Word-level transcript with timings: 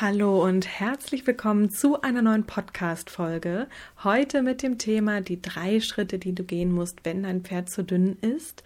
Hallo 0.00 0.42
und 0.42 0.66
herzlich 0.66 1.24
willkommen 1.24 1.70
zu 1.70 2.02
einer 2.02 2.20
neuen 2.20 2.42
Podcast-Folge. 2.42 3.68
Heute 4.02 4.42
mit 4.42 4.64
dem 4.64 4.76
Thema 4.76 5.20
die 5.20 5.40
drei 5.40 5.78
Schritte, 5.78 6.18
die 6.18 6.34
du 6.34 6.42
gehen 6.42 6.72
musst, 6.72 7.04
wenn 7.04 7.22
dein 7.22 7.42
Pferd 7.42 7.70
zu 7.70 7.84
dünn 7.84 8.16
ist. 8.20 8.64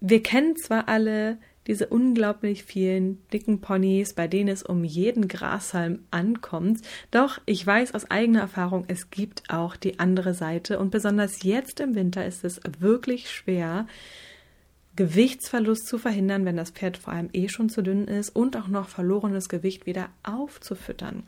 Wir 0.00 0.22
kennen 0.22 0.54
zwar 0.58 0.88
alle 0.88 1.38
diese 1.66 1.86
unglaublich 1.86 2.64
vielen 2.64 3.26
dicken 3.32 3.62
Ponys, 3.62 4.12
bei 4.12 4.28
denen 4.28 4.50
es 4.50 4.62
um 4.62 4.84
jeden 4.84 5.26
Grashalm 5.26 6.00
ankommt, 6.10 6.82
doch 7.10 7.40
ich 7.46 7.66
weiß 7.66 7.94
aus 7.94 8.10
eigener 8.10 8.40
Erfahrung, 8.40 8.84
es 8.88 9.08
gibt 9.08 9.44
auch 9.48 9.74
die 9.74 9.98
andere 9.98 10.34
Seite 10.34 10.78
und 10.78 10.90
besonders 10.90 11.44
jetzt 11.44 11.80
im 11.80 11.94
Winter 11.94 12.26
ist 12.26 12.44
es 12.44 12.60
wirklich 12.78 13.30
schwer, 13.30 13.86
Gewichtsverlust 14.96 15.86
zu 15.86 15.98
verhindern, 15.98 16.44
wenn 16.44 16.56
das 16.56 16.70
Pferd 16.70 16.96
vor 16.96 17.12
allem 17.12 17.28
eh 17.32 17.48
schon 17.48 17.68
zu 17.68 17.82
dünn 17.82 18.08
ist 18.08 18.30
und 18.30 18.56
auch 18.56 18.68
noch 18.68 18.88
verlorenes 18.88 19.48
Gewicht 19.48 19.86
wieder 19.86 20.08
aufzufüttern. 20.22 21.22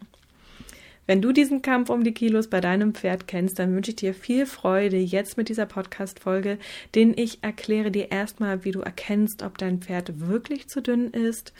Wenn 1.09 1.23
du 1.23 1.33
diesen 1.33 1.63
Kampf 1.63 1.89
um 1.89 2.05
die 2.05 2.13
Kilos 2.13 2.49
bei 2.49 2.61
deinem 2.61 2.93
Pferd 2.93 3.27
kennst, 3.27 3.59
dann 3.59 3.75
wünsche 3.75 3.93
ich 3.93 3.97
dir 3.97 4.13
viel 4.13 4.45
Freude 4.45 4.99
jetzt 4.99 5.39
mit 5.39 5.49
dieser 5.49 5.65
Podcast-Folge, 5.65 6.59
denn 6.95 7.15
ich 7.17 7.43
erkläre 7.43 7.91
dir 7.91 8.13
erstmal, 8.13 8.67
wie 8.67 8.73
du 8.73 8.81
erkennst, 8.81 9.43
ob 9.43 9.57
dein 9.57 9.81
Pferd 9.81 10.21
wirklich 10.29 10.69
zu 10.69 10.83
dünn 10.83 11.07
ist, 11.07 11.55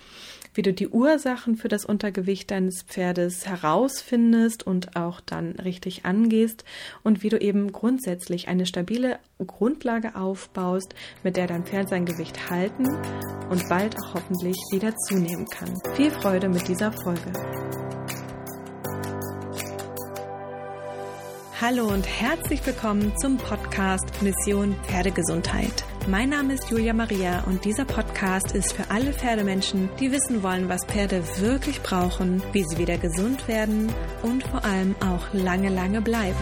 wie 0.53 0.61
du 0.61 0.75
die 0.75 0.89
Ursachen 0.89 1.57
für 1.57 1.69
das 1.69 1.87
Untergewicht 1.87 2.51
deines 2.51 2.83
Pferdes 2.83 3.47
herausfindest 3.47 4.67
und 4.67 4.97
auch 4.97 5.23
dann 5.23 5.53
richtig 5.53 6.05
angehst 6.05 6.67
und 7.03 7.23
wie 7.23 7.31
du 7.31 7.41
eben 7.41 7.73
grundsätzlich 7.73 8.49
eine 8.49 8.67
stabile 8.67 9.19
Grundlage 9.39 10.15
aufbaust, 10.15 10.95
mit 11.25 11.39
der 11.39 11.47
dein 11.47 11.65
Pferd 11.65 11.89
sein 11.89 12.05
Gewicht 12.05 12.51
halten 12.51 12.87
und 13.49 13.67
bald 13.71 13.97
auch 13.97 14.13
hoffentlich 14.13 14.57
wieder 14.73 14.95
zunehmen 14.95 15.47
kann. 15.47 15.73
Viel 15.95 16.11
Freude 16.11 16.51
mit 16.51 16.69
dieser 16.69 16.93
Folge. 16.93 17.88
Hallo 21.61 21.89
und 21.89 22.07
herzlich 22.07 22.65
willkommen 22.65 23.13
zum 23.17 23.37
Podcast 23.37 24.23
Mission 24.23 24.77
Pferdegesundheit. 24.85 25.83
Mein 26.07 26.29
Name 26.29 26.55
ist 26.55 26.71
Julia 26.71 26.93
Maria 26.93 27.43
und 27.47 27.65
dieser 27.65 27.85
Podcast 27.85 28.53
ist 28.53 28.75
für 28.75 28.89
alle 28.93 29.13
Pferdemenschen, 29.13 29.91
die 29.99 30.13
wissen 30.13 30.45
wollen, 30.45 30.69
was 30.69 30.85
Pferde 30.85 31.21
wirklich 31.41 31.83
brauchen, 31.83 32.41
wie 32.53 32.63
sie 32.63 32.79
wieder 32.79 32.97
gesund 32.97 33.49
werden 33.49 33.93
und 34.23 34.45
vor 34.45 34.65
allem 34.65 34.95
auch 35.01 35.33
lange, 35.33 35.69
lange 35.69 36.01
bleiben. 36.01 36.37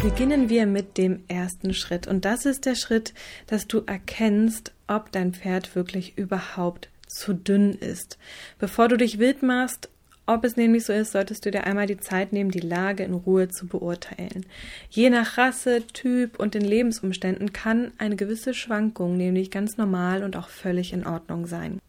Beginnen 0.00 0.48
wir 0.48 0.66
mit 0.66 0.98
dem 0.98 1.24
ersten 1.26 1.74
Schritt 1.74 2.06
und 2.06 2.24
das 2.24 2.46
ist 2.46 2.64
der 2.64 2.76
Schritt, 2.76 3.12
dass 3.48 3.66
du 3.66 3.82
erkennst, 3.86 4.72
ob 4.86 5.10
dein 5.10 5.34
Pferd 5.34 5.74
wirklich 5.74 6.16
überhaupt 6.16 6.90
zu 7.10 7.34
dünn 7.34 7.72
ist. 7.72 8.18
Bevor 8.58 8.88
du 8.88 8.96
dich 8.96 9.18
wild 9.18 9.42
machst, 9.42 9.90
ob 10.26 10.44
es 10.44 10.56
nämlich 10.56 10.84
so 10.84 10.92
ist, 10.92 11.10
solltest 11.10 11.44
du 11.44 11.50
dir 11.50 11.64
einmal 11.64 11.86
die 11.86 11.98
Zeit 11.98 12.32
nehmen, 12.32 12.52
die 12.52 12.60
Lage 12.60 13.02
in 13.02 13.14
Ruhe 13.14 13.48
zu 13.48 13.66
beurteilen. 13.66 14.46
Je 14.88 15.10
nach 15.10 15.36
Rasse, 15.36 15.84
Typ 15.92 16.38
und 16.38 16.54
den 16.54 16.62
Lebensumständen 16.62 17.52
kann 17.52 17.90
eine 17.98 18.14
gewisse 18.14 18.54
Schwankung 18.54 19.16
nämlich 19.16 19.50
ganz 19.50 19.76
normal 19.76 20.22
und 20.22 20.36
auch 20.36 20.48
völlig 20.48 20.92
in 20.92 21.04
Ordnung 21.04 21.46
sein. 21.46 21.80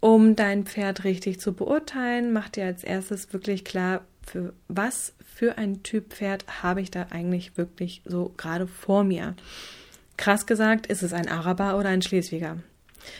Um 0.00 0.34
dein 0.34 0.64
Pferd 0.64 1.04
richtig 1.04 1.40
zu 1.40 1.52
beurteilen, 1.52 2.32
mach 2.32 2.48
dir 2.48 2.64
als 2.64 2.84
erstes 2.84 3.34
wirklich 3.34 3.66
klar, 3.66 4.00
für 4.26 4.54
was 4.68 5.12
für 5.36 5.58
ein 5.58 5.82
Typ 5.82 6.14
Pferd 6.14 6.62
habe 6.62 6.80
ich 6.80 6.90
da 6.90 7.08
eigentlich 7.10 7.58
wirklich 7.58 8.00
so 8.06 8.32
gerade 8.38 8.66
vor 8.66 9.04
mir. 9.04 9.34
Krass 10.16 10.46
gesagt, 10.46 10.86
ist 10.86 11.02
es 11.02 11.12
ein 11.12 11.28
Araber 11.28 11.76
oder 11.76 11.90
ein 11.90 12.02
Schleswiger? 12.02 12.58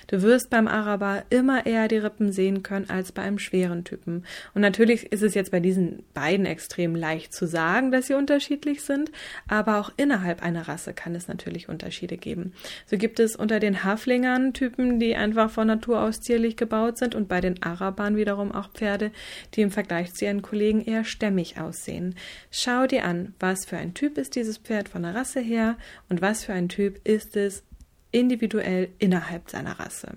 Du 0.06 0.22
wirst 0.22 0.50
beim 0.50 0.68
Araber 0.68 1.24
immer 1.30 1.66
eher 1.66 1.88
die 1.88 1.98
Rippen 1.98 2.32
sehen 2.32 2.62
können 2.62 2.90
als 2.90 3.12
bei 3.12 3.22
einem 3.22 3.38
schweren 3.38 3.84
Typen. 3.84 4.24
Und 4.54 4.62
natürlich 4.62 5.12
ist 5.12 5.22
es 5.22 5.34
jetzt 5.34 5.50
bei 5.50 5.60
diesen 5.60 6.04
beiden 6.14 6.46
extrem 6.46 6.94
leicht 6.94 7.32
zu 7.32 7.46
sagen, 7.46 7.90
dass 7.90 8.06
sie 8.06 8.14
unterschiedlich 8.14 8.82
sind, 8.82 9.10
aber 9.48 9.78
auch 9.78 9.90
innerhalb 9.96 10.42
einer 10.42 10.68
Rasse 10.68 10.92
kann 10.92 11.14
es 11.14 11.28
natürlich 11.28 11.68
Unterschiede 11.68 12.16
geben. 12.16 12.52
So 12.86 12.96
gibt 12.96 13.20
es 13.20 13.36
unter 13.36 13.60
den 13.60 13.84
Haflingern 13.84 14.52
Typen, 14.52 14.98
die 15.00 15.16
einfach 15.16 15.50
von 15.50 15.66
Natur 15.66 16.02
aus 16.02 16.20
zierlich 16.20 16.56
gebaut 16.56 16.98
sind 16.98 17.14
und 17.14 17.28
bei 17.28 17.40
den 17.40 17.62
Arabern 17.62 18.16
wiederum 18.16 18.52
auch 18.52 18.70
Pferde, 18.72 19.12
die 19.54 19.62
im 19.62 19.70
Vergleich 19.70 20.14
zu 20.14 20.24
ihren 20.24 20.42
Kollegen 20.42 20.84
eher 20.84 21.04
stämmig 21.04 21.60
aussehen. 21.60 22.14
Schau 22.50 22.86
dir 22.86 23.04
an, 23.04 23.34
was 23.38 23.64
für 23.64 23.76
ein 23.76 23.94
Typ 23.94 24.18
ist 24.18 24.36
dieses 24.36 24.58
Pferd 24.58 24.88
von 24.88 25.02
der 25.02 25.14
Rasse 25.14 25.40
her 25.40 25.76
und 26.08 26.20
was 26.20 26.44
für 26.44 26.52
ein 26.52 26.68
Typ 26.68 27.00
ist 27.06 27.36
es 27.36 27.64
individuell 28.12 28.88
innerhalb 28.98 29.50
seiner 29.50 29.78
Rasse. 29.78 30.12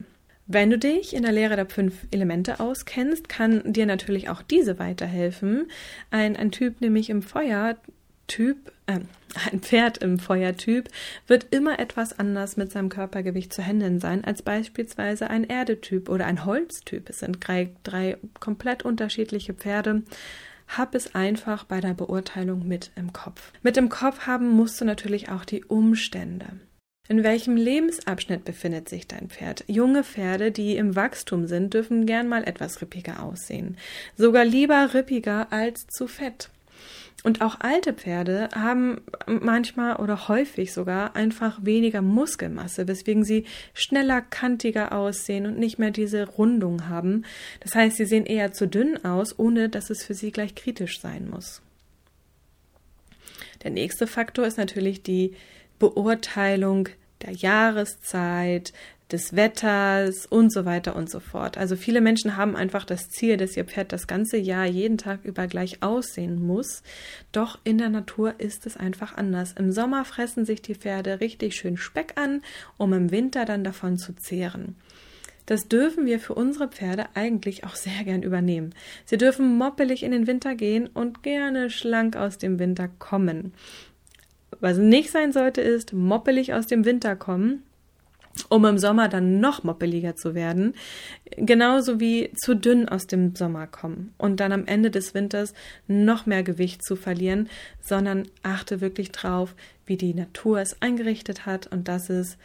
Wenn 0.45 0.69
du 0.69 0.77
dich 0.77 1.15
in 1.15 1.23
der 1.23 1.31
Lehre 1.31 1.55
der 1.55 1.67
fünf 1.67 2.05
Elemente 2.11 2.59
auskennst, 2.59 3.29
kann 3.29 3.71
dir 3.71 3.85
natürlich 3.85 4.29
auch 4.29 4.41
diese 4.41 4.77
weiterhelfen. 4.77 5.69
Ein, 6.11 6.35
ein 6.35 6.51
Typ 6.51 6.81
nämlich 6.81 7.09
im 7.09 7.21
Feuertyp, 7.21 8.71
äh, 8.87 8.99
ein 9.51 9.61
Pferd 9.61 9.99
im 9.99 10.19
Feuertyp 10.19 10.89
wird 11.27 11.47
immer 11.51 11.79
etwas 11.79 12.19
anders 12.19 12.57
mit 12.57 12.71
seinem 12.73 12.89
Körpergewicht 12.89 13.53
zu 13.53 13.65
handeln 13.65 13.99
sein 14.01 14.25
als 14.25 14.41
beispielsweise 14.41 15.29
ein 15.29 15.45
Erdetyp 15.45 16.09
oder 16.09 16.25
ein 16.25 16.43
Holztyp. 16.43 17.09
Es 17.09 17.19
sind 17.19 17.37
drei, 17.39 17.71
drei 17.83 18.17
komplett 18.41 18.83
unterschiedliche 18.83 19.53
Pferde. 19.53 20.03
Hab 20.67 20.93
es 20.93 21.15
einfach 21.15 21.63
bei 21.63 21.79
der 21.79 21.93
Beurteilung 21.93 22.67
mit 22.67 22.91
im 22.97 23.13
Kopf. 23.13 23.53
Mit 23.61 23.77
im 23.77 23.87
Kopf 23.87 24.27
haben 24.27 24.49
musst 24.49 24.81
du 24.81 24.85
natürlich 24.85 25.29
auch 25.29 25.45
die 25.45 25.63
Umstände. 25.63 26.47
In 27.09 27.21
welchem 27.21 27.57
Lebensabschnitt 27.57 28.45
befindet 28.45 28.87
sich 28.87 29.07
dein 29.07 29.27
Pferd? 29.27 29.65
Junge 29.67 30.05
Pferde, 30.05 30.51
die 30.51 30.77
im 30.77 30.95
Wachstum 30.95 31.47
sind, 31.47 31.73
dürfen 31.73 32.05
gern 32.05 32.29
mal 32.29 32.45
etwas 32.45 32.81
rippiger 32.81 33.21
aussehen. 33.21 33.77
Sogar 34.15 34.45
lieber 34.45 34.93
rippiger 34.93 35.51
als 35.51 35.85
zu 35.87 36.07
fett. 36.07 36.49
Und 37.25 37.41
auch 37.41 37.59
alte 37.59 37.93
Pferde 37.93 38.47
haben 38.55 39.01
manchmal 39.27 39.97
oder 39.97 40.29
häufig 40.29 40.71
sogar 40.71 41.15
einfach 41.15 41.59
weniger 41.63 42.01
Muskelmasse, 42.01 42.87
weswegen 42.87 43.25
sie 43.25 43.45
schneller, 43.73 44.21
kantiger 44.21 44.93
aussehen 44.93 45.45
und 45.45 45.59
nicht 45.59 45.79
mehr 45.79 45.91
diese 45.91 46.25
Rundung 46.25 46.87
haben. 46.87 47.25
Das 47.59 47.75
heißt, 47.75 47.97
sie 47.97 48.05
sehen 48.05 48.25
eher 48.25 48.53
zu 48.53 48.65
dünn 48.65 49.03
aus, 49.03 49.37
ohne 49.37 49.67
dass 49.67 49.89
es 49.89 50.05
für 50.05 50.13
sie 50.13 50.31
gleich 50.31 50.55
kritisch 50.55 51.01
sein 51.01 51.29
muss. 51.29 51.61
Der 53.63 53.71
nächste 53.71 54.07
Faktor 54.07 54.45
ist 54.45 54.57
natürlich 54.57 55.03
die 55.03 55.33
Beurteilung 55.83 56.87
der 57.23 57.33
Jahreszeit, 57.33 58.71
des 59.11 59.35
Wetters 59.35 60.25
und 60.25 60.51
so 60.51 60.63
weiter 60.63 60.95
und 60.95 61.09
so 61.09 61.19
fort. 61.19 61.57
Also 61.57 61.75
viele 61.75 61.99
Menschen 61.99 62.37
haben 62.37 62.55
einfach 62.55 62.85
das 62.85 63.09
Ziel, 63.09 63.35
dass 63.35 63.57
ihr 63.57 63.65
Pferd 63.65 63.91
das 63.91 64.07
ganze 64.07 64.37
Jahr 64.37 64.65
jeden 64.65 64.97
Tag 64.97 65.25
über 65.25 65.47
gleich 65.47 65.83
aussehen 65.83 66.41
muss. 66.41 66.83
Doch 67.33 67.59
in 67.65 67.77
der 67.77 67.89
Natur 67.89 68.35
ist 68.39 68.65
es 68.65 68.77
einfach 68.77 69.15
anders. 69.15 69.53
Im 69.59 69.73
Sommer 69.73 70.05
fressen 70.05 70.45
sich 70.45 70.61
die 70.61 70.75
Pferde 70.75 71.19
richtig 71.19 71.55
schön 71.55 71.75
Speck 71.75 72.13
an, 72.15 72.41
um 72.77 72.93
im 72.93 73.11
Winter 73.11 73.43
dann 73.43 73.65
davon 73.65 73.97
zu 73.97 74.15
zehren. 74.15 74.77
Das 75.45 75.67
dürfen 75.67 76.05
wir 76.05 76.21
für 76.21 76.33
unsere 76.33 76.69
Pferde 76.69 77.07
eigentlich 77.15 77.65
auch 77.65 77.75
sehr 77.75 78.05
gern 78.05 78.23
übernehmen. 78.23 78.73
Sie 79.03 79.17
dürfen 79.17 79.57
moppelig 79.57 80.03
in 80.03 80.11
den 80.11 80.27
Winter 80.27 80.55
gehen 80.55 80.87
und 80.87 81.21
gerne 81.21 81.69
schlank 81.69 82.15
aus 82.15 82.37
dem 82.37 82.57
Winter 82.57 82.87
kommen. 82.87 83.53
Was 84.63 84.77
nicht 84.77 85.11
sein 85.11 85.33
sollte, 85.33 85.59
ist 85.59 85.91
moppelig 85.91 86.53
aus 86.53 86.67
dem 86.67 86.85
Winter 86.85 87.17
kommen, 87.17 87.63
um 88.47 88.63
im 88.63 88.77
Sommer 88.77 89.09
dann 89.09 89.41
noch 89.41 89.65
moppeliger 89.65 90.15
zu 90.15 90.35
werden, 90.35 90.73
genauso 91.35 91.99
wie 91.99 92.31
zu 92.33 92.55
dünn 92.55 92.87
aus 92.87 93.05
dem 93.05 93.35
Sommer 93.35 93.67
kommen 93.67 94.13
und 94.17 94.39
dann 94.39 94.53
am 94.53 94.65
Ende 94.65 94.89
des 94.89 95.13
Winters 95.13 95.53
noch 95.87 96.25
mehr 96.27 96.43
Gewicht 96.43 96.81
zu 96.81 96.95
verlieren, 96.95 97.49
sondern 97.81 98.25
achte 98.41 98.79
wirklich 98.79 99.11
drauf, 99.11 99.53
wie 99.85 99.97
die 99.97 100.13
Natur 100.13 100.61
es 100.61 100.81
eingerichtet 100.81 101.45
hat 101.45 101.67
und 101.67 101.89
das 101.89 102.09
ist 102.09 102.37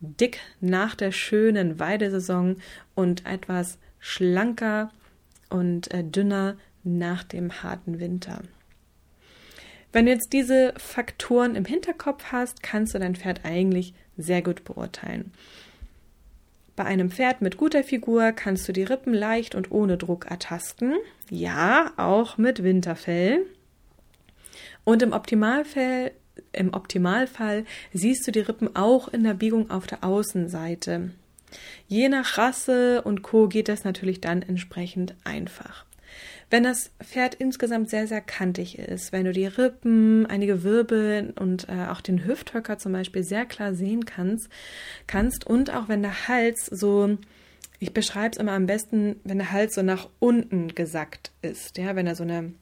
dick 0.00 0.40
nach 0.60 0.94
der 0.94 1.10
schönen 1.10 1.78
Weidesaison 1.80 2.56
und 2.94 3.24
etwas 3.24 3.78
schlanker 3.98 4.90
und 5.48 5.90
äh, 5.94 6.04
dünner 6.04 6.58
nach 6.84 7.24
dem 7.24 7.62
harten 7.62 7.98
Winter. 7.98 8.42
Wenn 9.92 10.06
du 10.06 10.12
jetzt 10.12 10.32
diese 10.32 10.72
Faktoren 10.76 11.54
im 11.54 11.66
Hinterkopf 11.66 12.24
hast, 12.32 12.62
kannst 12.62 12.94
du 12.94 12.98
dein 12.98 13.14
Pferd 13.14 13.44
eigentlich 13.44 13.92
sehr 14.16 14.42
gut 14.42 14.64
beurteilen. 14.64 15.32
Bei 16.74 16.84
einem 16.84 17.10
Pferd 17.10 17.42
mit 17.42 17.58
guter 17.58 17.84
Figur 17.84 18.32
kannst 18.32 18.66
du 18.66 18.72
die 18.72 18.84
Rippen 18.84 19.12
leicht 19.12 19.54
und 19.54 19.70
ohne 19.70 19.98
Druck 19.98 20.26
ertasten. 20.26 20.94
Ja, 21.28 21.92
auch 21.98 22.38
mit 22.38 22.62
Winterfell. 22.62 23.44
Und 24.84 25.02
im 25.02 25.12
Optimalfall, 25.12 26.12
im 26.52 26.72
Optimalfall 26.72 27.66
siehst 27.92 28.26
du 28.26 28.32
die 28.32 28.40
Rippen 28.40 28.74
auch 28.74 29.08
in 29.08 29.22
der 29.22 29.34
Biegung 29.34 29.70
auf 29.70 29.86
der 29.86 30.02
Außenseite. 30.02 31.10
Je 31.86 32.08
nach 32.08 32.38
Rasse 32.38 33.02
und 33.02 33.22
Co. 33.22 33.48
geht 33.48 33.68
das 33.68 33.84
natürlich 33.84 34.22
dann 34.22 34.40
entsprechend 34.40 35.14
einfach. 35.24 35.84
Wenn 36.52 36.64
das 36.64 36.90
Pferd 37.02 37.34
insgesamt 37.36 37.88
sehr, 37.88 38.06
sehr 38.06 38.20
kantig 38.20 38.78
ist, 38.78 39.10
wenn 39.10 39.24
du 39.24 39.32
die 39.32 39.46
Rippen, 39.46 40.26
einige 40.26 40.62
Wirbel 40.62 41.32
und 41.40 41.66
äh, 41.70 41.86
auch 41.88 42.02
den 42.02 42.26
Hüfthöcker 42.26 42.76
zum 42.76 42.92
Beispiel 42.92 43.24
sehr 43.24 43.46
klar 43.46 43.74
sehen 43.74 44.04
kannst, 44.04 44.50
kannst 45.06 45.46
und 45.46 45.74
auch 45.74 45.88
wenn 45.88 46.02
der 46.02 46.28
Hals 46.28 46.66
so, 46.66 47.16
ich 47.78 47.94
beschreibe 47.94 48.32
es 48.32 48.36
immer 48.36 48.52
am 48.52 48.66
besten, 48.66 49.16
wenn 49.24 49.38
der 49.38 49.50
Hals 49.50 49.74
so 49.74 49.82
nach 49.82 50.10
unten 50.18 50.74
gesackt 50.74 51.32
ist, 51.40 51.78
ja, 51.78 51.96
wenn 51.96 52.06
er 52.06 52.16
so 52.16 52.24
eine 52.24 52.52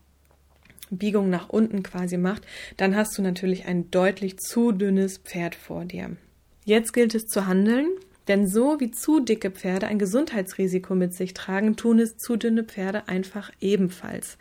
Biegung 0.90 1.28
nach 1.28 1.48
unten 1.48 1.82
quasi 1.82 2.16
macht, 2.16 2.46
dann 2.76 2.94
hast 2.94 3.18
du 3.18 3.22
natürlich 3.22 3.66
ein 3.66 3.90
deutlich 3.90 4.36
zu 4.38 4.70
dünnes 4.70 5.18
Pferd 5.18 5.56
vor 5.56 5.84
dir. 5.84 6.16
Jetzt 6.64 6.92
gilt 6.92 7.16
es 7.16 7.24
zu 7.24 7.48
handeln 7.48 7.88
denn 8.30 8.46
so 8.46 8.78
wie 8.78 8.92
zu 8.92 9.18
dicke 9.18 9.50
Pferde 9.50 9.88
ein 9.88 9.98
Gesundheitsrisiko 9.98 10.94
mit 10.94 11.12
sich 11.12 11.34
tragen, 11.34 11.74
tun 11.74 11.98
es 11.98 12.16
zu 12.16 12.36
dünne 12.36 12.62
Pferde 12.62 13.08
einfach 13.08 13.50
ebenfalls. 13.60 14.38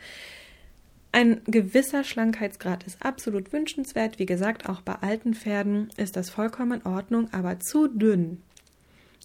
Ein 1.11 1.41
gewisser 1.45 2.03
Schlankheitsgrad 2.03 2.83
ist 2.83 3.03
absolut 3.03 3.51
wünschenswert. 3.51 4.19
Wie 4.19 4.27
gesagt, 4.27 4.69
auch 4.69 4.81
bei 4.81 4.93
alten 5.01 5.33
Pferden 5.33 5.89
ist 5.97 6.15
das 6.15 6.29
vollkommen 6.29 6.81
in 6.81 6.85
Ordnung, 6.85 7.29
aber 7.33 7.59
zu 7.59 7.87
dünn 7.87 8.43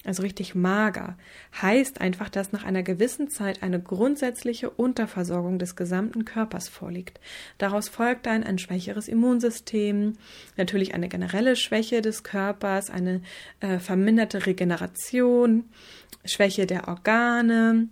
also 0.05 0.23
richtig 0.23 0.55
mager, 0.55 1.17
heißt 1.61 2.01
einfach, 2.01 2.29
dass 2.29 2.53
nach 2.53 2.65
einer 2.65 2.83
gewissen 2.83 3.29
Zeit 3.29 3.63
eine 3.63 3.81
grundsätzliche 3.81 4.71
Unterversorgung 4.71 5.59
des 5.59 5.77
gesamten 5.77 6.25
Körpers 6.25 6.69
vorliegt. 6.69 7.21
Daraus 7.59 7.89
folgt 7.89 8.27
dann 8.27 8.45
ein 8.45 8.59
schwächeres 8.59 9.09
Immunsystem, 9.09 10.15
natürlich 10.57 10.95
eine 10.95 11.09
generelle 11.09 11.57
Schwäche 11.57 12.03
des 12.03 12.23
Körpers, 12.23 12.91
eine 12.91 13.23
äh, 13.61 13.79
verminderte 13.79 14.47
Regeneration, 14.47 15.65
Schwäche 16.25 16.67
der 16.67 16.89
Organe, 16.89 17.89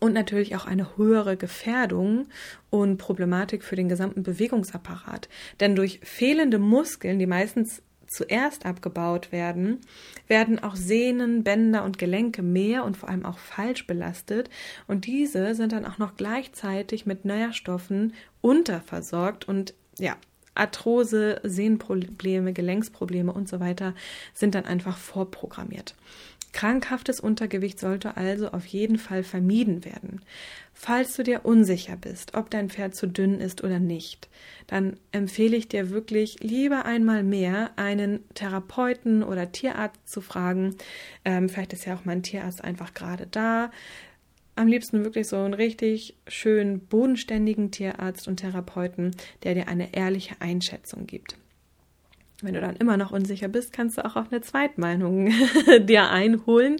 und 0.00 0.12
natürlich 0.12 0.54
auch 0.54 0.66
eine 0.66 0.96
höhere 0.96 1.36
Gefährdung 1.36 2.26
und 2.70 2.98
Problematik 2.98 3.64
für 3.64 3.76
den 3.76 3.88
gesamten 3.88 4.22
Bewegungsapparat. 4.22 5.28
Denn 5.60 5.74
durch 5.74 6.00
fehlende 6.04 6.58
Muskeln, 6.58 7.18
die 7.18 7.26
meistens 7.26 7.82
zuerst 8.08 8.66
abgebaut 8.66 9.32
werden, 9.32 9.80
werden 10.26 10.58
auch 10.58 10.76
Sehnen, 10.76 11.44
Bänder 11.44 11.84
und 11.84 11.98
Gelenke 11.98 12.42
mehr 12.42 12.84
und 12.84 12.96
vor 12.96 13.08
allem 13.08 13.24
auch 13.24 13.38
falsch 13.38 13.86
belastet 13.86 14.50
und 14.86 15.06
diese 15.06 15.54
sind 15.54 15.72
dann 15.72 15.84
auch 15.84 15.98
noch 15.98 16.16
gleichzeitig 16.16 17.06
mit 17.06 17.24
Nährstoffen 17.24 18.14
unterversorgt 18.40 19.46
und 19.46 19.74
ja, 19.98 20.16
Arthrose, 20.54 21.40
Sehnenprobleme, 21.44 22.52
Gelenksprobleme 22.52 23.32
und 23.32 23.48
so 23.48 23.60
weiter 23.60 23.94
sind 24.34 24.54
dann 24.54 24.64
einfach 24.64 24.96
vorprogrammiert. 24.96 25.94
Krankhaftes 26.52 27.20
Untergewicht 27.20 27.78
sollte 27.78 28.16
also 28.16 28.50
auf 28.50 28.66
jeden 28.66 28.98
Fall 28.98 29.22
vermieden 29.22 29.84
werden. 29.84 30.20
Falls 30.72 31.16
du 31.16 31.24
dir 31.24 31.44
unsicher 31.44 31.96
bist, 31.96 32.34
ob 32.34 32.50
dein 32.50 32.70
Pferd 32.70 32.94
zu 32.94 33.08
dünn 33.08 33.40
ist 33.40 33.64
oder 33.64 33.80
nicht, 33.80 34.28
dann 34.68 34.96
empfehle 35.10 35.56
ich 35.56 35.68
dir 35.68 35.90
wirklich 35.90 36.40
lieber 36.40 36.84
einmal 36.84 37.24
mehr 37.24 37.72
einen 37.76 38.20
Therapeuten 38.34 39.24
oder 39.24 39.50
Tierarzt 39.50 40.08
zu 40.08 40.20
fragen. 40.20 40.76
Ähm, 41.24 41.48
vielleicht 41.48 41.72
ist 41.72 41.84
ja 41.84 41.96
auch 41.96 42.04
mein 42.04 42.22
Tierarzt 42.22 42.62
einfach 42.62 42.94
gerade 42.94 43.26
da. 43.26 43.72
Am 44.54 44.68
liebsten 44.68 45.04
wirklich 45.04 45.26
so 45.26 45.36
einen 45.36 45.54
richtig 45.54 46.16
schön 46.26 46.80
bodenständigen 46.80 47.70
Tierarzt 47.70 48.28
und 48.28 48.38
Therapeuten, 48.38 49.16
der 49.42 49.54
dir 49.54 49.68
eine 49.68 49.94
ehrliche 49.94 50.40
Einschätzung 50.40 51.06
gibt. 51.06 51.36
Wenn 52.40 52.54
du 52.54 52.60
dann 52.60 52.76
immer 52.76 52.96
noch 52.96 53.10
unsicher 53.10 53.48
bist, 53.48 53.72
kannst 53.72 53.98
du 53.98 54.04
auch 54.04 54.14
auf 54.14 54.30
eine 54.30 54.40
Zweitmeinung 54.40 55.32
dir 55.80 56.10
einholen. 56.10 56.76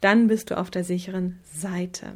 Dann 0.00 0.26
bist 0.26 0.50
du 0.50 0.56
auf 0.56 0.70
der 0.70 0.84
sicheren 0.84 1.38
Seite. 1.52 2.14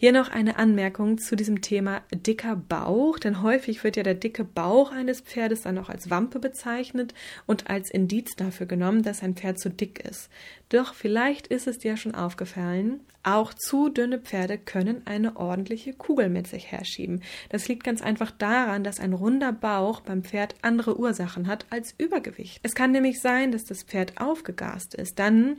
Hier 0.00 0.12
noch 0.12 0.30
eine 0.30 0.58
Anmerkung 0.58 1.18
zu 1.18 1.34
diesem 1.34 1.60
Thema 1.60 2.02
dicker 2.14 2.54
Bauch, 2.54 3.18
denn 3.18 3.42
häufig 3.42 3.82
wird 3.82 3.96
ja 3.96 4.04
der 4.04 4.14
dicke 4.14 4.44
Bauch 4.44 4.92
eines 4.92 5.22
Pferdes 5.22 5.62
dann 5.62 5.76
auch 5.76 5.88
als 5.88 6.08
Wampe 6.08 6.38
bezeichnet 6.38 7.14
und 7.46 7.68
als 7.68 7.90
Indiz 7.90 8.36
dafür 8.36 8.66
genommen, 8.66 9.02
dass 9.02 9.24
ein 9.24 9.34
Pferd 9.34 9.58
zu 9.58 9.70
dick 9.70 10.08
ist. 10.08 10.30
Doch 10.68 10.94
vielleicht 10.94 11.48
ist 11.48 11.66
es 11.66 11.78
dir 11.78 11.96
schon 11.96 12.14
aufgefallen, 12.14 13.00
auch 13.24 13.52
zu 13.52 13.88
dünne 13.88 14.20
Pferde 14.20 14.56
können 14.56 15.02
eine 15.04 15.36
ordentliche 15.36 15.94
Kugel 15.94 16.28
mit 16.28 16.46
sich 16.46 16.70
herschieben. 16.70 17.20
Das 17.48 17.66
liegt 17.66 17.82
ganz 17.82 18.00
einfach 18.00 18.30
daran, 18.30 18.84
dass 18.84 19.00
ein 19.00 19.12
runder 19.12 19.50
Bauch 19.50 20.02
beim 20.02 20.22
Pferd 20.22 20.54
andere 20.62 20.96
Ursachen 20.96 21.48
hat 21.48 21.66
als 21.70 21.96
Übergewicht. 21.98 22.60
Es 22.62 22.76
kann 22.76 22.92
nämlich 22.92 23.20
sein, 23.20 23.50
dass 23.50 23.64
das 23.64 23.82
Pferd 23.82 24.20
aufgegast 24.20 24.94
ist. 24.94 25.18
Dann 25.18 25.56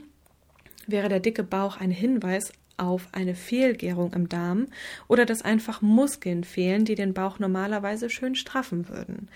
wäre 0.86 1.10
der 1.10 1.20
dicke 1.20 1.44
Bauch 1.44 1.76
ein 1.76 1.90
Hinweis 1.90 2.52
auf 2.80 3.08
eine 3.12 3.34
Fehlgärung 3.34 4.12
im 4.12 4.28
Darm 4.28 4.68
oder 5.08 5.26
dass 5.26 5.42
einfach 5.42 5.82
Muskeln 5.82 6.44
fehlen, 6.44 6.84
die 6.84 6.94
den 6.94 7.14
Bauch 7.14 7.38
normalerweise 7.38 8.10
schön 8.10 8.34
straffen 8.34 8.88
würden. 8.88 9.28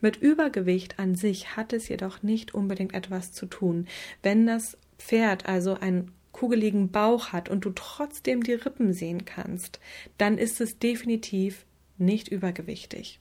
Mit 0.00 0.16
Übergewicht 0.16 0.98
an 0.98 1.14
sich 1.14 1.56
hat 1.56 1.72
es 1.72 1.88
jedoch 1.88 2.22
nicht 2.22 2.54
unbedingt 2.54 2.94
etwas 2.94 3.32
zu 3.32 3.46
tun. 3.46 3.86
Wenn 4.22 4.46
das 4.46 4.76
Pferd 4.98 5.46
also 5.46 5.74
einen 5.74 6.12
kugeligen 6.32 6.90
Bauch 6.90 7.32
hat 7.32 7.48
und 7.48 7.64
du 7.64 7.70
trotzdem 7.70 8.42
die 8.42 8.54
Rippen 8.54 8.92
sehen 8.92 9.24
kannst, 9.24 9.80
dann 10.18 10.38
ist 10.38 10.60
es 10.60 10.78
definitiv 10.78 11.64
nicht 11.98 12.28
übergewichtig. 12.28 13.20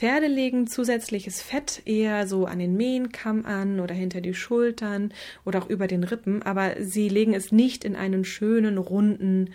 Pferde 0.00 0.28
legen 0.28 0.66
zusätzliches 0.66 1.42
Fett 1.42 1.82
eher 1.84 2.26
so 2.26 2.46
an 2.46 2.58
den 2.58 2.74
Mähenkamm 2.74 3.44
an 3.44 3.80
oder 3.80 3.94
hinter 3.94 4.22
die 4.22 4.32
Schultern 4.32 5.12
oder 5.44 5.58
auch 5.58 5.68
über 5.68 5.86
den 5.88 6.04
Rippen, 6.04 6.42
aber 6.42 6.76
sie 6.82 7.10
legen 7.10 7.34
es 7.34 7.52
nicht 7.52 7.84
in 7.84 7.96
einen 7.96 8.24
schönen, 8.24 8.78
runden 8.78 9.50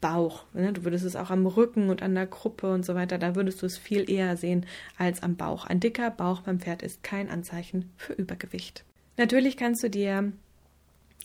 Bauch. 0.00 0.46
Ne? 0.54 0.72
Du 0.72 0.84
würdest 0.84 1.04
es 1.04 1.14
auch 1.14 1.28
am 1.28 1.46
Rücken 1.46 1.90
und 1.90 2.00
an 2.00 2.14
der 2.14 2.26
Kruppe 2.26 2.72
und 2.72 2.86
so 2.86 2.94
weiter, 2.94 3.18
da 3.18 3.36
würdest 3.36 3.60
du 3.60 3.66
es 3.66 3.76
viel 3.76 4.08
eher 4.08 4.38
sehen 4.38 4.64
als 4.96 5.22
am 5.22 5.36
Bauch. 5.36 5.66
Ein 5.66 5.78
dicker 5.78 6.10
Bauch 6.10 6.40
beim 6.40 6.58
Pferd 6.58 6.82
ist 6.82 7.02
kein 7.02 7.28
Anzeichen 7.28 7.90
für 7.98 8.14
Übergewicht. 8.14 8.84
Natürlich 9.18 9.58
kannst 9.58 9.82
du 9.82 9.90
dir 9.90 10.32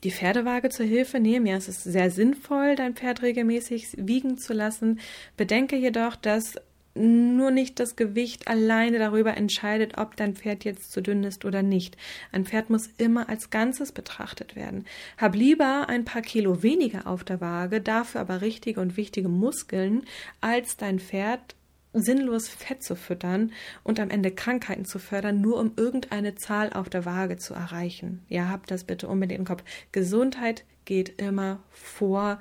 die 0.04 0.12
Pferdewaage 0.12 0.68
zur 0.72 0.86
Hilfe 0.86 1.22
nehmen. 1.22 1.46
Ja, 1.46 1.56
es 1.56 1.70
ist 1.70 1.86
sehr 1.86 2.12
sinnvoll, 2.12 2.76
dein 2.76 2.96
Pferd 2.96 3.22
regelmäßig 3.22 3.96
wiegen 3.98 4.38
zu 4.38 4.52
lassen. 4.52 5.00
Bedenke 5.38 5.78
jedoch, 5.78 6.18
dass 6.18 6.56
nur 6.98 7.52
nicht 7.52 7.80
das 7.80 7.96
Gewicht 7.96 8.48
alleine 8.48 9.00
darüber 9.00 9.38
entscheidet, 9.38 9.98
ob 9.98 10.16
dein 10.16 10.36
Pferd 10.36 10.66
jetzt 10.66 10.92
zu 10.92 11.02
dünn 11.02 11.24
ist 11.24 11.46
oder 11.46 11.64
nicht. 11.64 11.98
Ein 12.32 12.46
Pferd 12.46 12.70
muss 12.70 12.90
immer 12.98 13.30
als 13.30 13.50
Ganzes 13.50 13.92
betrachtet 13.92 14.56
werden. 14.56 14.86
Hab 15.18 15.36
lieber 15.36 15.88
ein 15.90 16.06
paar 16.06 16.22
Kilo 16.22 16.64
weniger 16.64 17.08
auf 17.08 17.24
der 17.24 17.42
Waage, 17.42 17.82
dafür 17.82 18.22
aber 18.22 18.42
richtige 18.42 18.82
und 18.82 18.98
wichtige 18.98 19.30
Muskeln, 19.30 20.04
als 20.42 20.78
dein 20.78 21.00
Pferd 21.00 21.56
sinnlos 21.94 22.48
Fett 22.48 22.84
zu 22.84 22.96
füttern 22.96 23.52
und 23.84 24.00
am 24.00 24.10
Ende 24.10 24.32
Krankheiten 24.32 24.86
zu 24.86 25.00
fördern, 25.00 25.42
nur 25.42 25.60
um 25.60 25.72
irgendeine 25.76 26.36
Zahl 26.36 26.72
auf 26.74 26.90
der 26.90 27.06
Waage 27.06 27.38
zu 27.38 27.54
erreichen. 27.54 28.24
Ja, 28.28 28.50
habt 28.50 28.72
das 28.72 28.84
bitte 28.84 29.08
unbedingt 29.08 29.40
im 29.40 29.46
Kopf. 29.46 29.64
Gesundheit 29.92 30.64
geht 30.86 31.22
immer 31.22 31.60
vor 31.70 32.40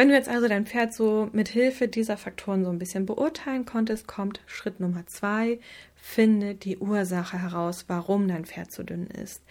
wenn 0.00 0.08
du 0.08 0.14
jetzt 0.14 0.30
also 0.30 0.48
dein 0.48 0.64
Pferd 0.64 0.94
so 0.94 1.28
mit 1.34 1.50
Hilfe 1.50 1.86
dieser 1.86 2.16
Faktoren 2.16 2.64
so 2.64 2.70
ein 2.70 2.78
bisschen 2.78 3.04
beurteilen 3.04 3.66
konntest, 3.66 4.08
kommt 4.08 4.40
Schritt 4.46 4.80
Nummer 4.80 5.06
zwei. 5.06 5.60
Finde 5.94 6.54
die 6.54 6.78
Ursache 6.78 7.38
heraus, 7.38 7.84
warum 7.86 8.26
dein 8.26 8.46
Pferd 8.46 8.72
zu 8.72 8.82
dünn 8.82 9.08
ist. 9.08 9.42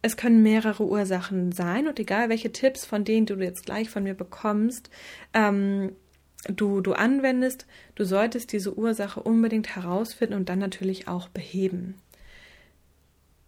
Es 0.00 0.16
können 0.16 0.44
mehrere 0.44 0.84
Ursachen 0.84 1.50
sein 1.50 1.88
und 1.88 1.98
egal 1.98 2.28
welche 2.28 2.52
Tipps 2.52 2.84
von 2.84 3.02
denen 3.02 3.26
du 3.26 3.34
jetzt 3.34 3.66
gleich 3.66 3.90
von 3.90 4.04
mir 4.04 4.14
bekommst, 4.14 4.90
ähm, 5.34 5.90
du, 6.46 6.80
du 6.80 6.92
anwendest, 6.92 7.66
du 7.96 8.04
solltest 8.04 8.52
diese 8.52 8.78
Ursache 8.78 9.20
unbedingt 9.20 9.74
herausfinden 9.74 10.34
und 10.34 10.50
dann 10.50 10.60
natürlich 10.60 11.08
auch 11.08 11.28
beheben. 11.28 11.96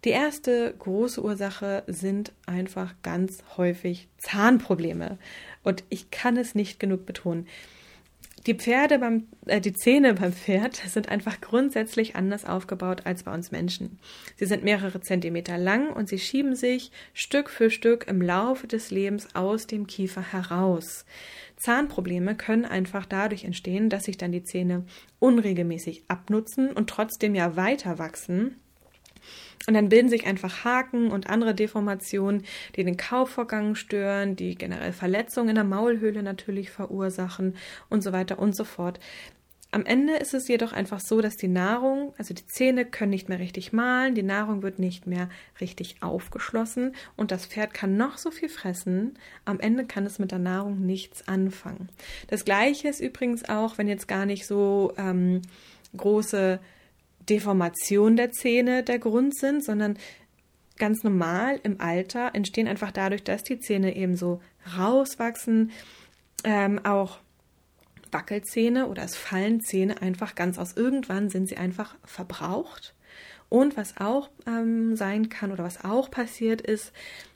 Die 0.05 0.11
erste 0.11 0.75
große 0.77 1.23
Ursache 1.23 1.83
sind 1.87 2.31
einfach 2.45 2.93
ganz 3.01 3.39
häufig 3.57 4.07
Zahnprobleme. 4.19 5.17
Und 5.63 5.83
ich 5.89 6.11
kann 6.11 6.37
es 6.37 6.53
nicht 6.53 6.79
genug 6.79 7.07
betonen. 7.07 7.47
Die 8.45 8.53
Pferde 8.53 8.99
beim, 8.99 9.25
äh, 9.47 9.59
die 9.59 9.73
Zähne 9.73 10.13
beim 10.13 10.31
Pferd 10.31 10.75
sind 10.87 11.09
einfach 11.09 11.41
grundsätzlich 11.41 12.15
anders 12.15 12.45
aufgebaut 12.45 13.01
als 13.05 13.23
bei 13.23 13.33
uns 13.33 13.49
Menschen. 13.49 13.97
Sie 14.35 14.45
sind 14.45 14.63
mehrere 14.63 15.01
Zentimeter 15.01 15.57
lang 15.57 15.91
und 15.91 16.07
sie 16.07 16.19
schieben 16.19 16.55
sich 16.55 16.91
Stück 17.15 17.49
für 17.49 17.71
Stück 17.71 18.05
im 18.07 18.21
Laufe 18.21 18.67
des 18.67 18.91
Lebens 18.91 19.29
aus 19.33 19.65
dem 19.65 19.87
Kiefer 19.87 20.21
heraus. 20.21 21.05
Zahnprobleme 21.57 22.35
können 22.35 22.65
einfach 22.65 23.07
dadurch 23.07 23.43
entstehen, 23.43 23.89
dass 23.89 24.03
sich 24.03 24.17
dann 24.17 24.31
die 24.31 24.43
Zähne 24.43 24.85
unregelmäßig 25.17 26.03
abnutzen 26.09 26.71
und 26.71 26.91
trotzdem 26.91 27.33
ja 27.33 27.55
weiter 27.55 27.97
wachsen 27.97 28.57
und 29.67 29.73
dann 29.73 29.89
bilden 29.89 30.09
sich 30.09 30.25
einfach 30.25 30.63
Haken 30.63 31.11
und 31.11 31.29
andere 31.29 31.55
Deformationen, 31.55 32.43
die 32.75 32.83
den 32.83 32.97
Kaufvorgang 32.97 33.75
stören, 33.75 34.35
die 34.35 34.55
generell 34.55 34.93
Verletzungen 34.93 35.49
in 35.49 35.55
der 35.55 35.63
Maulhöhle 35.63 36.23
natürlich 36.23 36.69
verursachen 36.69 37.55
und 37.89 38.03
so 38.03 38.11
weiter 38.11 38.39
und 38.39 38.55
so 38.55 38.63
fort. 38.63 38.99
Am 39.71 39.85
Ende 39.85 40.15
ist 40.15 40.33
es 40.33 40.47
jedoch 40.47 40.71
einfach 40.71 41.01
so, 41.01 41.19
dass 41.19 41.35
die 41.35 41.49
Nahrung, 41.49 42.13
also 42.17 42.33
die 42.33 42.47
Zähne 42.47 42.85
können 42.85 43.09
nicht 43.09 43.27
mehr 43.27 43.39
richtig 43.39 43.73
mahlen, 43.73 44.15
die 44.15 44.23
Nahrung 44.23 44.61
wird 44.61 44.79
nicht 44.79 45.05
mehr 45.05 45.27
richtig 45.59 45.97
aufgeschlossen 46.01 46.95
und 47.17 47.31
das 47.31 47.45
Pferd 47.45 47.73
kann 47.73 47.97
noch 47.97 48.17
so 48.17 48.31
viel 48.31 48.47
fressen. 48.47 49.17
Am 49.43 49.59
Ende 49.59 49.83
kann 49.83 50.05
es 50.05 50.17
mit 50.17 50.31
der 50.31 50.39
Nahrung 50.39 50.85
nichts 50.85 51.27
anfangen. 51.27 51.89
Das 52.27 52.45
gleiche 52.45 52.87
ist 52.87 53.01
übrigens 53.01 53.49
auch, 53.49 53.77
wenn 53.77 53.89
jetzt 53.89 54.07
gar 54.07 54.25
nicht 54.25 54.45
so 54.45 54.93
ähm, 54.97 55.41
große 55.97 56.61
Deformation 57.29 58.15
der 58.15 58.31
Zähne 58.31 58.83
der 58.83 58.99
Grund 58.99 59.37
sind, 59.37 59.63
sondern 59.63 59.97
ganz 60.77 61.03
normal 61.03 61.59
im 61.63 61.79
Alter 61.79 62.33
entstehen 62.33 62.67
einfach 62.67 62.91
dadurch, 62.91 63.23
dass 63.23 63.43
die 63.43 63.59
Zähne 63.59 63.95
eben 63.95 64.15
so 64.15 64.41
rauswachsen, 64.77 65.71
ähm, 66.43 66.83
auch 66.83 67.19
Wackelzähne 68.11 68.87
oder 68.87 69.03
es 69.03 69.15
fallen 69.15 69.61
Zähne 69.61 70.01
einfach 70.01 70.35
ganz 70.35 70.57
aus. 70.57 70.73
Irgendwann 70.73 71.29
sind 71.29 71.49
sie 71.49 71.57
einfach 71.57 71.95
verbraucht. 72.03 72.94
Und 73.49 73.77
was 73.77 73.97
auch 73.97 74.29
ähm, 74.47 74.95
sein 74.95 75.29
kann 75.29 75.51
oder 75.51 75.63
was 75.63 75.83
auch 75.83 76.09
passiert 76.09 76.61
ist, 76.61 76.91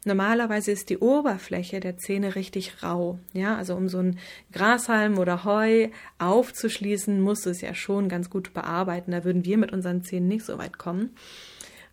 normalerweise 0.05 0.71
ist 0.71 0.89
die 0.89 0.97
Oberfläche 0.97 1.79
der 1.79 1.97
Zähne 1.97 2.35
richtig 2.35 2.83
rau. 2.83 3.19
Ja, 3.33 3.55
also 3.55 3.75
um 3.75 3.89
so 3.89 3.99
ein 3.99 4.19
Grashalm 4.51 5.19
oder 5.19 5.43
Heu 5.43 5.89
aufzuschließen, 6.17 7.21
muss 7.21 7.45
es 7.45 7.61
ja 7.61 7.75
schon 7.75 8.09
ganz 8.09 8.29
gut 8.29 8.53
bearbeiten. 8.53 9.11
Da 9.11 9.23
würden 9.23 9.45
wir 9.45 9.57
mit 9.57 9.71
unseren 9.71 10.03
Zähnen 10.03 10.27
nicht 10.27 10.45
so 10.45 10.57
weit 10.57 10.77
kommen. 10.77 11.15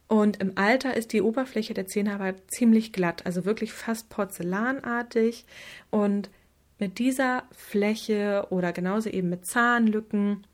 Und 0.08 0.40
im 0.40 0.52
Alter 0.54 0.96
ist 0.96 1.12
die 1.12 1.22
Oberfläche 1.22 1.74
der 1.74 1.86
Zähne 1.86 2.14
aber 2.14 2.34
ziemlich 2.46 2.92
glatt, 2.92 3.26
also 3.26 3.44
wirklich 3.44 3.72
fast 3.72 4.08
porzellanartig. 4.08 5.44
Und 5.90 6.30
mit 6.78 6.98
dieser 6.98 7.44
Fläche 7.52 8.46
oder 8.50 8.72
genauso 8.72 9.08
eben 9.08 9.28
mit 9.28 9.46
Zahnlücken 9.46 10.46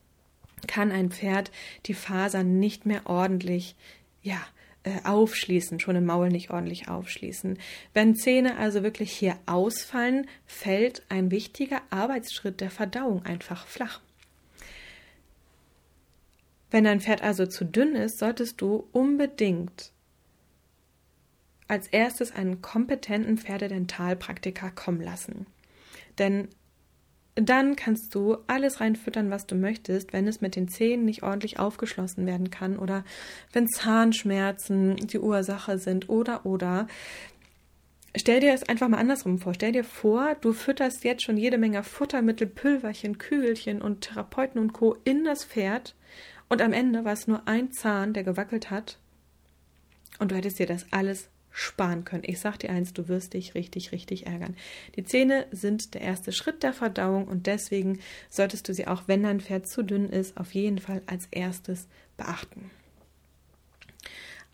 kann 0.69 0.93
ein 0.93 1.11
Pferd 1.11 1.51
die 1.87 1.95
Fasern 1.95 2.59
nicht 2.59 2.87
mehr 2.87 3.07
ordentlich, 3.07 3.77
ja, 4.23 4.41
äh, 4.85 5.05
aufschließen, 5.05 5.79
schon 5.79 5.95
im 5.97 6.07
Maul 6.07 6.29
nicht 6.29 6.51
ordentlich 6.51 6.89
aufschließen. 6.89 7.59
Wenn 7.95 8.17
Zähne 8.17 8.59
also 8.59 8.83
wirklich 8.83 9.13
hier 9.13 9.37
ausfallen, 9.47 10.27
fällt 10.45 11.03
ein 11.09 11.31
wichtiger 11.31 11.83
Arbeitsschritt 11.91 12.61
der 12.61 12.71
Verdauung 12.71 13.25
einfach 13.25 13.67
flach. 13.67 14.01
Wenn 16.73 16.85
dein 16.85 17.01
Pferd 17.01 17.23
also 17.23 17.47
zu 17.47 17.65
dünn 17.65 17.95
ist, 17.95 18.19
solltest 18.19 18.61
du 18.61 18.89
unbedingt 18.93 19.93
als 21.69 21.87
erstes 21.87 22.33
einen 22.33 22.61
kompetenten 22.61 23.39
Pferdedentalpraktiker 23.39 24.71
kommen 24.71 25.01
lassen. 25.01 25.47
Denn 26.19 26.49
dann 27.35 27.77
kannst 27.77 28.15
du 28.15 28.37
alles 28.47 28.81
reinfüttern, 28.81 29.31
was 29.31 29.47
du 29.47 29.55
möchtest, 29.55 30.13
wenn 30.13 30.29
es 30.29 30.41
mit 30.41 30.55
den 30.55 30.69
Zähnen 30.69 31.05
nicht 31.05 31.23
ordentlich 31.23 31.59
aufgeschlossen 31.59 32.27
werden 32.27 32.51
kann 32.51 32.79
oder 32.79 33.05
wenn 33.53 33.69
Zahnschmerzen 33.69 34.97
die 34.97 35.19
Ursache 35.19 35.79
sind 35.79 36.09
oder 36.09 36.45
oder. 36.45 36.87
Stell 38.15 38.41
dir 38.41 38.53
es 38.53 38.69
einfach 38.69 38.89
mal 38.89 38.99
andersrum 38.99 39.39
vor. 39.39 39.55
Stell 39.55 39.73
dir 39.73 39.85
vor, 39.85 40.37
du 40.43 40.53
fütterst 40.53 41.03
jetzt 41.05 41.23
schon 41.23 41.39
jede 41.39 41.57
Menge 41.57 41.83
Futtermittel, 41.83 42.47
Pülverchen, 42.47 43.17
Kügelchen 43.17 43.81
und 43.81 44.03
Therapeuten 44.03 44.61
und 44.61 44.75
Co. 44.75 44.97
in 45.05 45.25
das 45.25 45.45
Pferd 45.45 45.95
und 46.51 46.61
am 46.61 46.75
Ende 46.75 47.07
war 47.07 47.15
es 47.15 47.27
nur 47.27 47.49
ein 47.49 47.73
Zahn, 47.73 48.13
der 48.13 48.25
gewackelt 48.25 48.71
hat. 48.71 48.99
Und 50.19 50.31
du 50.31 50.37
hättest 50.37 50.59
dir 50.59 50.67
das 50.67 50.85
alles 50.91 51.31
sparen 51.53 52.05
können. 52.05 52.25
Ich 52.27 52.41
sag 52.41 52.59
dir 52.59 52.71
eins, 52.71 52.93
du 52.93 53.09
wirst 53.09 53.35
dich 53.35 53.55
richtig, 53.55 53.93
richtig 53.93 54.27
ärgern. 54.27 54.57
Die 54.97 55.05
Zähne 55.05 55.47
sind 55.51 55.95
der 55.95 56.01
erste 56.01 56.33
Schritt 56.33 56.63
der 56.63 56.73
Verdauung 56.73 57.29
und 57.29 57.47
deswegen 57.47 58.01
solltest 58.29 58.69
du 58.69 58.75
sie 58.75 58.87
auch, 58.87 59.05
wenn 59.07 59.23
dein 59.23 59.41
Pferd 59.41 59.69
zu 59.69 59.83
dünn 59.83 60.09
ist, 60.09 60.37
auf 60.37 60.55
jeden 60.55 60.79
Fall 60.79 61.03
als 61.07 61.29
erstes 61.31 61.89
beachten. 62.17 62.71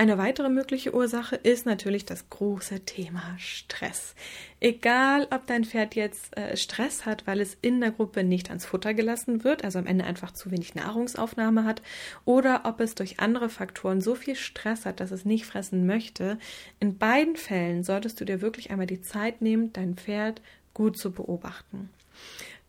Eine 0.00 0.17
weitere 0.17 0.49
mögliche 0.49 0.95
Ursache 0.95 1.35
ist 1.35 1.67
natürlich 1.67 2.05
das 2.05 2.31
große 2.31 2.85
Thema 2.85 3.35
Stress. 3.37 4.14
Egal, 4.61 5.26
ob 5.33 5.49
dein 5.49 5.64
Pferd 5.64 5.97
jetzt 5.97 6.37
äh, 6.37 6.57
Stress 6.57 7.05
hat, 7.05 7.26
weil 7.26 7.40
es 7.40 7.59
in 7.62 7.81
der 7.81 7.90
Gruppe 7.90 8.23
nicht 8.23 8.50
ans 8.50 8.64
Futter 8.64 8.95
gelassen 8.95 9.43
wird, 9.43 9.64
also 9.64 9.81
am 9.81 9.88
Ende 9.88 10.05
einfach 10.05 10.31
zu 10.31 10.52
wenig 10.52 10.76
Nahrungsaufnahme 10.76 11.64
hat, 11.64 11.83
oder 12.25 12.61
ob 12.64 12.78
es 12.78 12.95
durch 12.95 13.19
andere 13.19 13.49
Faktoren 13.49 14.00
so 14.00 14.14
viel 14.14 14.37
Stress 14.37 14.87
hat, 14.87 15.00
dass 15.00 15.11
es 15.11 15.25
nicht 15.25 15.47
fressen 15.47 15.85
möchte, 15.85 16.38
in 16.78 16.97
beiden 16.97 17.35
Fällen 17.35 17.83
solltest 17.83 18.21
du 18.21 18.25
dir 18.25 18.40
wirklich 18.40 18.71
einmal 18.71 18.87
die 18.87 19.00
Zeit 19.00 19.43
nehmen, 19.43 19.73
dein 19.73 19.97
Pferd 19.97 20.40
gut 20.75 20.97
zu 20.97 21.11
beobachten. 21.11 21.90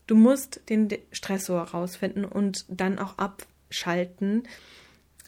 Du 0.07 0.15
musst 0.15 0.61
den 0.69 0.89
Stressor 1.11 1.61
rausfinden 1.61 2.25
und 2.25 2.65
dann 2.69 2.97
auch 2.97 3.19
abschalten 3.19 4.47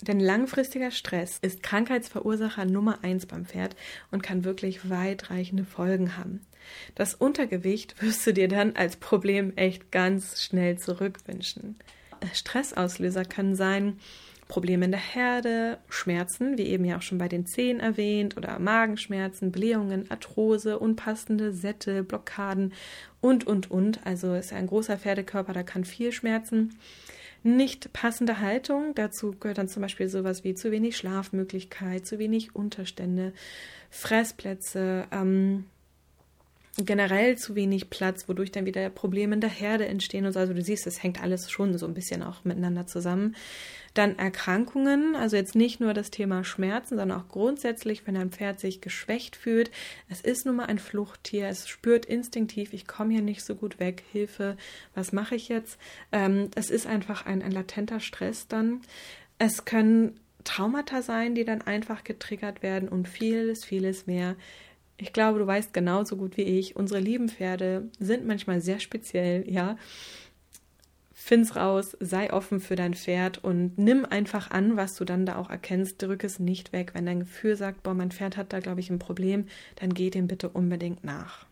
denn 0.08 0.20
langfristiger 0.20 0.92
Stress 0.92 1.38
ist 1.42 1.64
Krankheitsverursacher 1.64 2.66
Nummer 2.66 3.04
eins 3.04 3.26
beim 3.26 3.46
Pferd 3.46 3.76
und 4.12 4.24
kann 4.24 4.44
wirklich 4.44 4.90
weitreichende 4.90 5.66
Folgen 5.66 6.18
haben. 6.18 6.42
Das 6.96 7.14
Untergewicht 7.14 8.02
wirst 8.02 8.26
du 8.26 8.34
dir 8.34 8.48
dann 8.48 8.76
als 8.76 8.98
Problem 8.98 9.56
echt 9.56 9.92
ganz 9.92 10.42
schnell 10.42 10.78
zurückwünschen. 10.78 11.78
Stressauslöser 12.34 13.26
können 13.26 13.56
sein 13.56 13.98
Probleme 14.48 14.84
in 14.84 14.92
der 14.92 15.00
Herde, 15.00 15.78
Schmerzen, 15.88 16.58
wie 16.58 16.68
eben 16.68 16.84
ja 16.84 16.98
auch 16.98 17.02
schon 17.02 17.18
bei 17.18 17.30
den 17.30 17.46
Zehen 17.46 17.80
erwähnt, 17.80 18.36
oder 18.36 18.60
Magenschmerzen, 18.60 19.52
Blähungen, 19.52 20.12
Arthrose, 20.12 20.78
unpassende 20.78 21.54
Sättel, 21.54 22.04
Blockaden 22.04 22.74
und, 23.22 23.48
und, 23.48 23.72
und. 23.72 24.06
Also 24.06 24.36
ist 24.36 24.52
ja 24.52 24.58
ein 24.58 24.68
großer 24.68 24.98
Pferdekörper, 24.98 25.54
da 25.54 25.64
kann 25.64 25.86
viel 25.86 26.12
schmerzen 26.12 26.78
nicht 27.44 27.94
passende 27.94 28.40
Haltung. 28.40 28.94
Dazu 28.96 29.36
gehört 29.40 29.58
dann 29.58 29.68
zum 29.68 29.82
Beispiel 29.82 30.08
sowas 30.08 30.44
wie 30.44 30.54
zu 30.54 30.72
wenig 30.72 30.98
Schlafmöglichkeit, 30.98 32.06
zu 32.06 32.20
wenig 32.20 32.56
Unterstände, 32.56 33.34
Fressplätze, 33.90 35.06
ähm, 35.12 35.66
generell 36.78 37.38
zu 37.38 37.56
wenig 37.56 37.90
Platz, 37.90 38.30
wodurch 38.30 38.52
dann 38.52 38.66
wieder 38.66 38.90
Probleme 38.90 39.36
in 39.36 39.42
der 39.42 39.50
Herde 39.50 39.88
entstehen 39.88 40.26
und 40.26 40.34
so. 40.34 40.40
Also 40.40 40.54
du 40.54 40.62
siehst, 40.62 40.88
es 40.88 41.04
hängt 41.04 41.22
alles 41.22 41.52
schon 41.52 41.78
so 41.78 41.86
ein 41.86 41.94
bisschen 41.94 42.24
auch 42.24 42.46
miteinander 42.46 42.88
zusammen. 42.88 43.36
Dann 43.94 44.18
Erkrankungen, 44.18 45.18
also 45.18 45.36
jetzt 45.36 45.54
nicht 45.54 45.82
nur 45.82 45.94
das 45.94 46.12
Thema 46.12 46.46
Schmerzen, 46.46 46.98
sondern 46.98 47.20
auch 47.20 47.28
grundsätzlich, 47.28 48.08
wenn 48.08 48.16
ein 48.16 48.32
Pferd 48.32 48.62
sich 48.62 48.80
geschwächt 48.80 49.36
fühlt. 49.36 49.70
Es 50.10 50.22
ist 50.22 50.46
nun 50.46 50.56
mal 50.56 50.66
ein 50.66 50.80
Fluchttier, 50.80 51.50
es 51.50 51.68
spürt 51.68 52.06
instinktiv, 52.06 52.72
ich 52.72 52.88
komme 52.88 53.14
hier 53.14 53.22
nicht 53.22 53.44
so 53.44 53.56
gut 53.56 53.80
weg, 53.80 54.04
Hilfe, 54.14 54.56
was 54.96 55.12
mache 55.12 55.36
ich 55.36 55.50
jetzt? 55.50 55.78
Ähm, 56.14 56.50
es 56.56 56.70
ist 56.70 56.88
einfach 56.88 57.26
ein, 57.26 57.42
ein 57.42 57.52
latenter 57.52 58.00
Stress 58.00 58.48
dann. 58.48 58.80
Es 59.40 59.66
können 59.66 60.18
Traumata 60.46 61.02
sein, 61.02 61.36
die 61.36 61.44
dann 61.44 61.62
einfach 61.62 62.06
getriggert 62.06 62.64
werden 62.64 62.88
und 62.88 63.10
vieles, 63.10 63.66
vieles 63.66 64.08
mehr. 64.08 64.36
Ich 65.02 65.14
glaube, 65.14 65.40
du 65.40 65.48
weißt 65.48 65.74
genauso 65.74 66.16
gut 66.16 66.38
wie 66.38 66.44
ich, 66.44 66.76
unsere 66.76 67.00
lieben 67.00 67.28
Pferde 67.28 67.90
sind 68.00 68.28
manchmal 68.28 68.62
sehr 68.62 68.80
speziell, 68.80 69.50
ja. 69.52 69.76
Find's 71.12 71.56
raus, 71.56 71.98
sei 72.00 72.32
offen 72.32 72.60
für 72.60 72.76
dein 72.76 72.94
Pferd 72.94 73.44
und 73.44 73.80
nimm 73.80 74.06
einfach 74.06 74.52
an, 74.52 74.78
was 74.78 74.96
du 74.96 75.04
dann 75.04 75.26
da 75.26 75.38
auch 75.38 75.50
erkennst. 75.50 76.02
Drück 76.02 76.24
es 76.24 76.38
nicht 76.38 76.72
weg. 76.72 76.92
Wenn 76.94 77.08
dein 77.08 77.22
Gefühl 77.22 77.56
sagt, 77.56 77.82
boah, 77.82 77.96
mein 77.96 78.12
Pferd 78.12 78.38
hat 78.38 78.54
da, 78.54 78.60
glaube 78.60 78.80
ich, 78.80 78.92
ein 78.92 79.00
Problem, 79.00 79.46
dann 79.76 79.94
geh 79.94 80.12
dem 80.12 80.28
bitte 80.28 80.50
unbedingt 80.50 81.04
nach. 81.04 81.48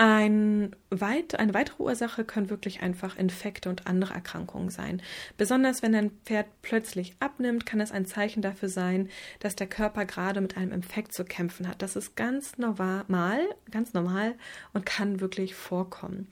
Ein 0.00 0.76
weit, 0.90 1.40
eine 1.40 1.54
weitere 1.54 1.82
Ursache 1.82 2.24
können 2.24 2.50
wirklich 2.50 2.82
einfach 2.82 3.16
Infekte 3.16 3.68
und 3.68 3.88
andere 3.88 4.14
Erkrankungen 4.14 4.70
sein. 4.70 5.02
Besonders 5.36 5.82
wenn 5.82 5.92
dein 5.92 6.12
Pferd 6.24 6.46
plötzlich 6.62 7.16
abnimmt, 7.18 7.66
kann 7.66 7.80
es 7.80 7.90
ein 7.90 8.06
Zeichen 8.06 8.40
dafür 8.40 8.68
sein, 8.68 9.08
dass 9.40 9.56
der 9.56 9.66
Körper 9.66 10.04
gerade 10.04 10.40
mit 10.40 10.56
einem 10.56 10.70
Infekt 10.70 11.12
zu 11.12 11.24
kämpfen 11.24 11.66
hat. 11.66 11.82
Das 11.82 11.96
ist 11.96 12.14
ganz 12.14 12.58
normal, 12.58 13.40
ganz 13.72 13.92
normal 13.92 14.36
und 14.72 14.86
kann 14.86 15.18
wirklich 15.18 15.56
vorkommen. 15.56 16.28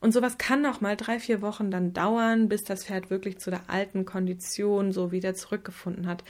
Und 0.00 0.12
sowas 0.12 0.36
kann 0.36 0.66
auch 0.66 0.80
mal 0.80 0.96
drei, 0.96 1.20
vier 1.20 1.40
Wochen 1.42 1.70
dann 1.70 1.92
dauern, 1.92 2.48
bis 2.48 2.64
das 2.64 2.84
Pferd 2.84 3.08
wirklich 3.10 3.38
zu 3.38 3.50
der 3.50 3.62
alten 3.68 4.04
Kondition 4.04 4.92
so 4.92 5.12
wieder 5.12 5.34
zurückgefunden 5.34 6.06
hat. 6.06 6.24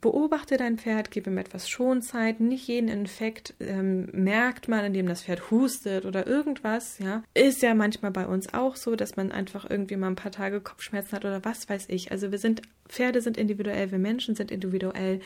Beobachte 0.00 0.56
dein 0.56 0.78
Pferd, 0.78 1.10
gib 1.10 1.26
ihm 1.26 1.38
etwas 1.38 1.68
Schonzeit. 1.68 2.40
Nicht 2.40 2.68
jeden 2.68 2.88
Infekt 2.88 3.54
ähm, 3.60 4.08
merkt 4.12 4.68
man, 4.68 4.84
indem 4.84 5.06
das 5.06 5.22
Pferd 5.22 5.50
hustet 5.50 6.04
oder 6.04 6.26
irgendwas. 6.26 6.98
Ja, 6.98 7.22
ist 7.34 7.62
ja 7.62 7.74
manchmal 7.74 8.10
bei 8.10 8.26
uns 8.26 8.52
auch 8.54 8.76
so, 8.76 8.96
dass 8.96 9.16
man 9.16 9.32
einfach 9.32 9.68
irgendwie 9.68 9.96
mal 9.96 10.08
ein 10.08 10.16
paar 10.16 10.32
Tage 10.32 10.60
Kopfschmerzen 10.60 11.12
hat 11.12 11.24
oder 11.24 11.44
was 11.44 11.68
weiß 11.68 11.86
ich. 11.88 12.10
Also 12.12 12.30
wir 12.30 12.38
sind 12.38 12.62
Pferde 12.88 13.20
sind 13.20 13.36
individuell, 13.36 13.90
wir 13.90 13.98
Menschen 13.98 14.34
sind 14.34 14.50
individuell. 14.50 15.20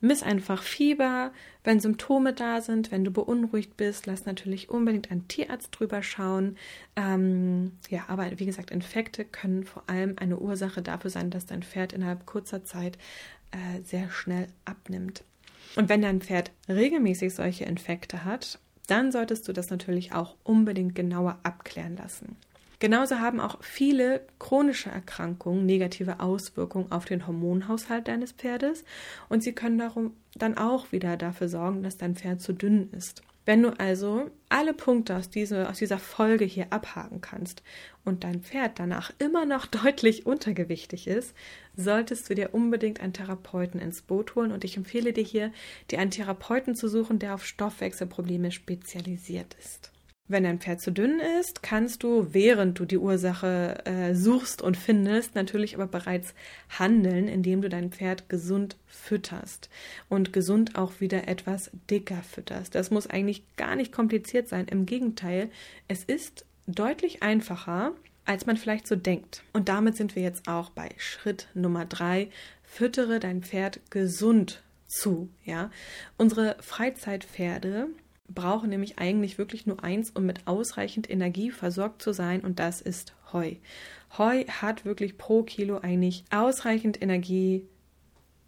Miss 0.00 0.22
einfach 0.22 0.62
Fieber, 0.62 1.32
wenn 1.62 1.80
Symptome 1.80 2.34
da 2.34 2.60
sind, 2.60 2.92
wenn 2.92 3.04
du 3.04 3.10
beunruhigt 3.10 3.76
bist, 3.76 4.06
lass 4.06 4.26
natürlich 4.26 4.68
unbedingt 4.68 5.10
einen 5.10 5.28
Tierarzt 5.28 5.70
drüber 5.72 6.02
schauen. 6.02 6.56
Ähm, 6.94 7.72
ja, 7.88 8.04
aber 8.08 8.38
wie 8.38 8.46
gesagt, 8.46 8.70
Infekte 8.70 9.24
können 9.24 9.64
vor 9.64 9.84
allem 9.86 10.16
eine 10.18 10.38
Ursache 10.38 10.82
dafür 10.82 11.10
sein, 11.10 11.30
dass 11.30 11.46
dein 11.46 11.62
Pferd 11.62 11.94
innerhalb 11.94 12.26
kurzer 12.26 12.64
Zeit 12.64 12.98
äh, 13.50 13.82
sehr 13.82 14.10
schnell 14.10 14.48
abnimmt. 14.64 15.24
Und 15.76 15.88
wenn 15.88 16.02
dein 16.02 16.20
Pferd 16.20 16.50
regelmäßig 16.68 17.34
solche 17.34 17.64
Infekte 17.64 18.24
hat, 18.24 18.58
dann 18.86 19.12
solltest 19.12 19.48
du 19.48 19.52
das 19.52 19.70
natürlich 19.70 20.12
auch 20.12 20.36
unbedingt 20.42 20.94
genauer 20.94 21.38
abklären 21.42 21.96
lassen. 21.96 22.36
Genauso 22.84 23.18
haben 23.18 23.40
auch 23.40 23.62
viele 23.62 24.26
chronische 24.38 24.90
Erkrankungen 24.90 25.64
negative 25.64 26.20
Auswirkungen 26.20 26.92
auf 26.92 27.06
den 27.06 27.26
Hormonhaushalt 27.26 28.08
deines 28.08 28.32
Pferdes 28.32 28.84
und 29.30 29.42
sie 29.42 29.54
können 29.54 29.78
darum 29.78 30.12
dann 30.34 30.58
auch 30.58 30.92
wieder 30.92 31.16
dafür 31.16 31.48
sorgen, 31.48 31.82
dass 31.82 31.96
dein 31.96 32.14
Pferd 32.14 32.42
zu 32.42 32.52
dünn 32.52 32.90
ist. 32.92 33.22
Wenn 33.46 33.62
du 33.62 33.70
also 33.80 34.30
alle 34.50 34.74
Punkte 34.74 35.16
aus, 35.16 35.30
diese, 35.30 35.70
aus 35.70 35.78
dieser 35.78 35.98
Folge 35.98 36.44
hier 36.44 36.74
abhaken 36.74 37.22
kannst 37.22 37.62
und 38.04 38.22
dein 38.22 38.42
Pferd 38.42 38.78
danach 38.78 39.12
immer 39.18 39.46
noch 39.46 39.64
deutlich 39.84 40.26
untergewichtig 40.26 41.06
ist, 41.06 41.34
solltest 41.78 42.28
du 42.28 42.34
dir 42.34 42.52
unbedingt 42.52 43.00
einen 43.00 43.14
Therapeuten 43.14 43.80
ins 43.80 44.02
Boot 44.02 44.34
holen 44.34 44.52
und 44.52 44.62
ich 44.62 44.76
empfehle 44.76 45.14
dir 45.14 45.24
hier, 45.24 45.52
dir 45.90 46.00
einen 46.00 46.10
Therapeuten 46.10 46.74
zu 46.74 46.88
suchen, 46.88 47.18
der 47.18 47.32
auf 47.32 47.46
Stoffwechselprobleme 47.46 48.52
spezialisiert 48.52 49.56
ist. 49.58 49.90
Wenn 50.26 50.44
dein 50.44 50.58
Pferd 50.58 50.80
zu 50.80 50.90
dünn 50.90 51.20
ist, 51.38 51.62
kannst 51.62 52.02
du, 52.02 52.32
während 52.32 52.78
du 52.78 52.86
die 52.86 52.96
Ursache 52.96 53.84
äh, 53.84 54.14
suchst 54.14 54.62
und 54.62 54.74
findest, 54.78 55.34
natürlich 55.34 55.74
aber 55.74 55.86
bereits 55.86 56.32
handeln, 56.70 57.28
indem 57.28 57.60
du 57.60 57.68
dein 57.68 57.92
Pferd 57.92 58.30
gesund 58.30 58.78
fütterst 58.86 59.68
und 60.08 60.32
gesund 60.32 60.76
auch 60.76 61.00
wieder 61.00 61.28
etwas 61.28 61.70
dicker 61.90 62.22
fütterst. 62.22 62.74
Das 62.74 62.90
muss 62.90 63.06
eigentlich 63.06 63.44
gar 63.56 63.76
nicht 63.76 63.92
kompliziert 63.92 64.48
sein. 64.48 64.66
Im 64.68 64.86
Gegenteil, 64.86 65.50
es 65.88 66.04
ist 66.04 66.46
deutlich 66.66 67.22
einfacher, 67.22 67.92
als 68.24 68.46
man 68.46 68.56
vielleicht 68.56 68.86
so 68.86 68.96
denkt. 68.96 69.42
Und 69.52 69.68
damit 69.68 69.94
sind 69.94 70.16
wir 70.16 70.22
jetzt 70.22 70.48
auch 70.48 70.70
bei 70.70 70.88
Schritt 70.96 71.48
Nummer 71.52 71.84
drei. 71.84 72.30
Füttere 72.62 73.20
dein 73.20 73.42
Pferd 73.42 73.80
gesund 73.90 74.62
zu. 74.86 75.28
Ja, 75.44 75.70
unsere 76.16 76.56
Freizeitpferde 76.60 77.88
brauchen 78.28 78.70
nämlich 78.70 78.98
eigentlich 78.98 79.38
wirklich 79.38 79.66
nur 79.66 79.82
eins, 79.84 80.10
um 80.10 80.24
mit 80.24 80.46
ausreichend 80.46 81.10
Energie 81.10 81.50
versorgt 81.50 82.02
zu 82.02 82.12
sein, 82.12 82.42
und 82.42 82.58
das 82.58 82.80
ist 82.80 83.14
Heu. 83.32 83.56
Heu 84.16 84.44
hat 84.46 84.84
wirklich 84.84 85.18
pro 85.18 85.42
Kilo 85.42 85.78
eigentlich 85.78 86.24
ausreichend 86.30 87.02
Energie 87.02 87.66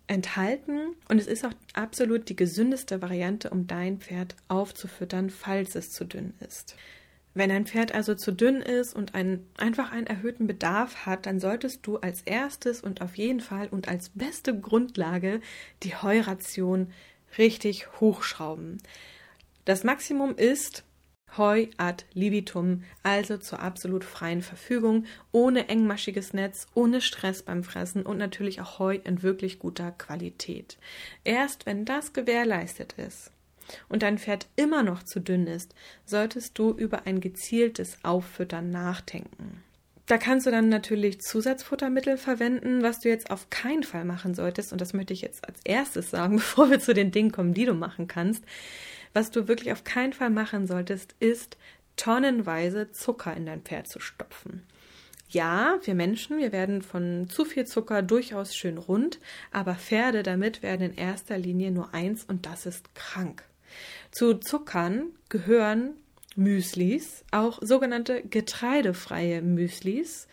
enthalten 0.06 0.94
und 1.08 1.18
es 1.18 1.26
ist 1.26 1.44
auch 1.44 1.52
absolut 1.74 2.28
die 2.28 2.36
gesündeste 2.36 3.02
Variante, 3.02 3.50
um 3.50 3.66
dein 3.66 3.98
Pferd 3.98 4.36
aufzufüttern, 4.48 5.30
falls 5.30 5.74
es 5.74 5.90
zu 5.90 6.04
dünn 6.04 6.34
ist. 6.40 6.76
Wenn 7.34 7.50
ein 7.50 7.66
Pferd 7.66 7.94
also 7.94 8.14
zu 8.14 8.32
dünn 8.32 8.62
ist 8.62 8.94
und 8.94 9.14
einen, 9.14 9.46
einfach 9.58 9.92
einen 9.92 10.06
erhöhten 10.06 10.46
Bedarf 10.46 11.04
hat, 11.04 11.26
dann 11.26 11.38
solltest 11.38 11.86
du 11.86 11.98
als 11.98 12.22
erstes 12.22 12.80
und 12.80 13.02
auf 13.02 13.16
jeden 13.16 13.40
Fall 13.40 13.68
und 13.68 13.88
als 13.88 14.08
beste 14.10 14.58
Grundlage 14.58 15.40
die 15.82 15.94
Heuration 15.94 16.92
richtig 17.36 18.00
hochschrauben. 18.00 18.78
Das 19.66 19.82
Maximum 19.82 20.36
ist 20.36 20.84
Heu 21.36 21.66
ad 21.76 22.04
libitum, 22.14 22.84
also 23.02 23.36
zur 23.36 23.60
absolut 23.60 24.04
freien 24.04 24.40
Verfügung, 24.40 25.06
ohne 25.32 25.68
engmaschiges 25.68 26.32
Netz, 26.32 26.68
ohne 26.74 27.00
Stress 27.00 27.42
beim 27.42 27.64
Fressen 27.64 28.06
und 28.06 28.16
natürlich 28.16 28.60
auch 28.60 28.78
Heu 28.78 29.00
in 29.02 29.24
wirklich 29.24 29.58
guter 29.58 29.90
Qualität. 29.90 30.78
Erst 31.24 31.66
wenn 31.66 31.84
das 31.84 32.12
gewährleistet 32.12 32.94
ist 32.96 33.32
und 33.88 34.04
dein 34.04 34.18
Pferd 34.18 34.46
immer 34.54 34.84
noch 34.84 35.02
zu 35.02 35.20
dünn 35.20 35.48
ist, 35.48 35.74
solltest 36.04 36.56
du 36.56 36.70
über 36.70 37.04
ein 37.06 37.20
gezieltes 37.20 37.98
Auffüttern 38.04 38.70
nachdenken. 38.70 39.64
Da 40.06 40.18
kannst 40.18 40.46
du 40.46 40.52
dann 40.52 40.68
natürlich 40.68 41.20
Zusatzfuttermittel 41.20 42.18
verwenden, 42.18 42.84
was 42.84 43.00
du 43.00 43.08
jetzt 43.08 43.32
auf 43.32 43.50
keinen 43.50 43.82
Fall 43.82 44.04
machen 44.04 44.36
solltest. 44.36 44.70
Und 44.70 44.80
das 44.80 44.92
möchte 44.92 45.12
ich 45.12 45.22
jetzt 45.22 45.46
als 45.46 45.58
erstes 45.64 46.10
sagen, 46.10 46.36
bevor 46.36 46.70
wir 46.70 46.78
zu 46.78 46.94
den 46.94 47.10
Dingen 47.10 47.32
kommen, 47.32 47.52
die 47.52 47.64
du 47.64 47.74
machen 47.74 48.06
kannst. 48.06 48.44
Was 49.16 49.30
du 49.30 49.48
wirklich 49.48 49.72
auf 49.72 49.82
keinen 49.82 50.12
Fall 50.12 50.28
machen 50.28 50.66
solltest, 50.66 51.14
ist 51.20 51.56
tonnenweise 51.96 52.92
Zucker 52.92 53.34
in 53.34 53.46
dein 53.46 53.62
Pferd 53.62 53.88
zu 53.88 53.98
stopfen. 53.98 54.62
Ja, 55.30 55.78
wir 55.84 55.94
Menschen, 55.94 56.36
wir 56.36 56.52
werden 56.52 56.82
von 56.82 57.26
zu 57.30 57.46
viel 57.46 57.64
Zucker 57.64 58.02
durchaus 58.02 58.54
schön 58.54 58.76
rund, 58.76 59.18
aber 59.52 59.74
Pferde 59.76 60.22
damit 60.22 60.62
werden 60.62 60.90
in 60.90 60.98
erster 60.98 61.38
Linie 61.38 61.70
nur 61.70 61.94
eins 61.94 62.24
und 62.24 62.44
das 62.44 62.66
ist 62.66 62.94
krank. 62.94 63.42
Zu 64.10 64.34
Zuckern 64.34 65.06
gehören 65.30 65.94
Müslis, 66.34 67.24
auch 67.30 67.58
sogenannte 67.62 68.20
getreidefreie 68.20 69.40
Müslis, 69.40 70.28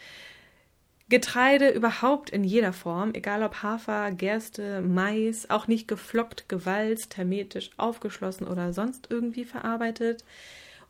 Getreide 1.09 1.69
überhaupt 1.69 2.29
in 2.29 2.43
jeder 2.43 2.73
Form, 2.73 3.13
egal 3.13 3.43
ob 3.43 3.61
Hafer, 3.61 4.11
Gerste, 4.11 4.81
Mais, 4.81 5.49
auch 5.49 5.67
nicht 5.67 5.87
geflockt, 5.87 6.47
gewalzt, 6.47 7.17
hermetisch 7.17 7.71
aufgeschlossen 7.77 8.47
oder 8.47 8.73
sonst 8.73 9.07
irgendwie 9.09 9.45
verarbeitet. 9.45 10.23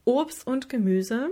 Obst 0.06 0.46
und 0.46 0.70
Gemüse. 0.70 1.30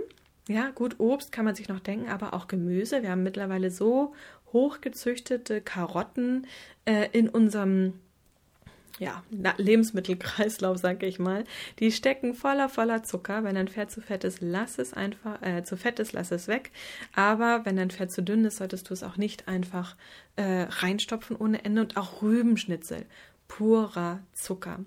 Ja, 0.48 0.70
gut, 0.70 0.98
Obst 0.98 1.30
kann 1.30 1.44
man 1.44 1.54
sich 1.54 1.68
noch 1.68 1.80
denken, 1.80 2.08
aber 2.08 2.34
auch 2.34 2.48
Gemüse. 2.48 3.02
Wir 3.02 3.10
haben 3.10 3.22
mittlerweile 3.22 3.70
so 3.70 4.14
hochgezüchtete 4.52 5.60
Karotten 5.60 6.46
äh, 6.84 7.08
in 7.12 7.28
unserem 7.28 7.94
ja, 8.98 9.22
Lebensmittelkreislauf, 9.56 10.78
sage 10.78 11.06
ich 11.06 11.18
mal, 11.18 11.44
die 11.78 11.90
stecken 11.92 12.34
voller, 12.34 12.68
voller 12.68 13.02
Zucker. 13.02 13.42
Wenn 13.44 13.56
ein 13.56 13.68
Pferd 13.68 13.90
zu 13.90 14.00
fett 14.00 14.24
ist, 14.24 14.38
lass 14.40 14.78
es 14.78 14.92
einfach, 14.92 15.40
äh, 15.42 15.64
zu 15.64 15.76
fett 15.76 15.98
ist, 15.98 16.12
lass 16.12 16.30
es 16.30 16.46
weg. 16.46 16.70
Aber 17.14 17.64
wenn 17.64 17.76
dein 17.76 17.90
Pferd 17.90 18.12
zu 18.12 18.22
dünn 18.22 18.44
ist, 18.44 18.58
solltest 18.58 18.90
du 18.90 18.94
es 18.94 19.02
auch 19.02 19.16
nicht 19.16 19.48
einfach 19.48 19.96
äh, 20.36 20.66
reinstopfen 20.68 21.36
ohne 21.36 21.64
Ende. 21.64 21.80
Und 21.80 21.96
auch 21.96 22.22
Rübenschnitzel, 22.22 23.06
purer 23.48 24.20
Zucker. 24.32 24.80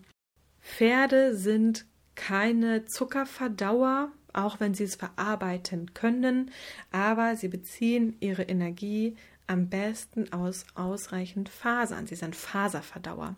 Pferde 0.62 1.36
sind 1.36 1.86
keine 2.16 2.86
Zuckerverdauer, 2.86 4.12
auch 4.34 4.60
wenn 4.60 4.74
sie 4.74 4.84
es 4.84 4.96
verarbeiten 4.96 5.94
können, 5.94 6.52
aber 6.92 7.36
sie 7.36 7.48
beziehen 7.48 8.16
ihre 8.20 8.44
Energie 8.44 9.16
am 9.48 9.70
besten 9.70 10.32
aus 10.34 10.66
ausreichend 10.76 11.50
Fasern. 11.50 12.08
Sie 12.08 12.16
sind 12.16 12.36
Faserverdauer. 12.36 13.36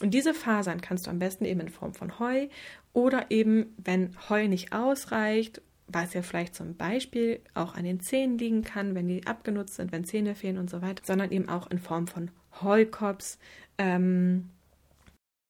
Und 0.00 0.12
diese 0.14 0.34
Fasern 0.34 0.80
kannst 0.80 1.06
du 1.06 1.10
am 1.10 1.18
besten 1.18 1.44
eben 1.44 1.60
in 1.60 1.70
Form 1.70 1.94
von 1.94 2.18
Heu 2.18 2.48
oder 2.92 3.30
eben, 3.30 3.74
wenn 3.78 4.16
Heu 4.28 4.46
nicht 4.46 4.72
ausreicht, 4.72 5.60
was 5.88 6.14
ja 6.14 6.22
vielleicht 6.22 6.54
zum 6.54 6.76
Beispiel 6.76 7.40
auch 7.54 7.74
an 7.74 7.84
den 7.84 8.00
Zähnen 8.00 8.38
liegen 8.38 8.62
kann, 8.62 8.94
wenn 8.94 9.08
die 9.08 9.26
abgenutzt 9.26 9.74
sind, 9.74 9.90
wenn 9.90 10.04
Zähne 10.04 10.34
fehlen 10.34 10.58
und 10.58 10.70
so 10.70 10.82
weiter, 10.82 11.02
sondern 11.04 11.32
eben 11.32 11.48
auch 11.48 11.70
in 11.70 11.78
Form 11.78 12.06
von 12.06 12.30
Heukops 12.62 13.38
ähm, 13.78 14.50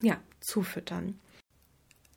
ja, 0.01 0.17
zufüttern. 0.39 1.19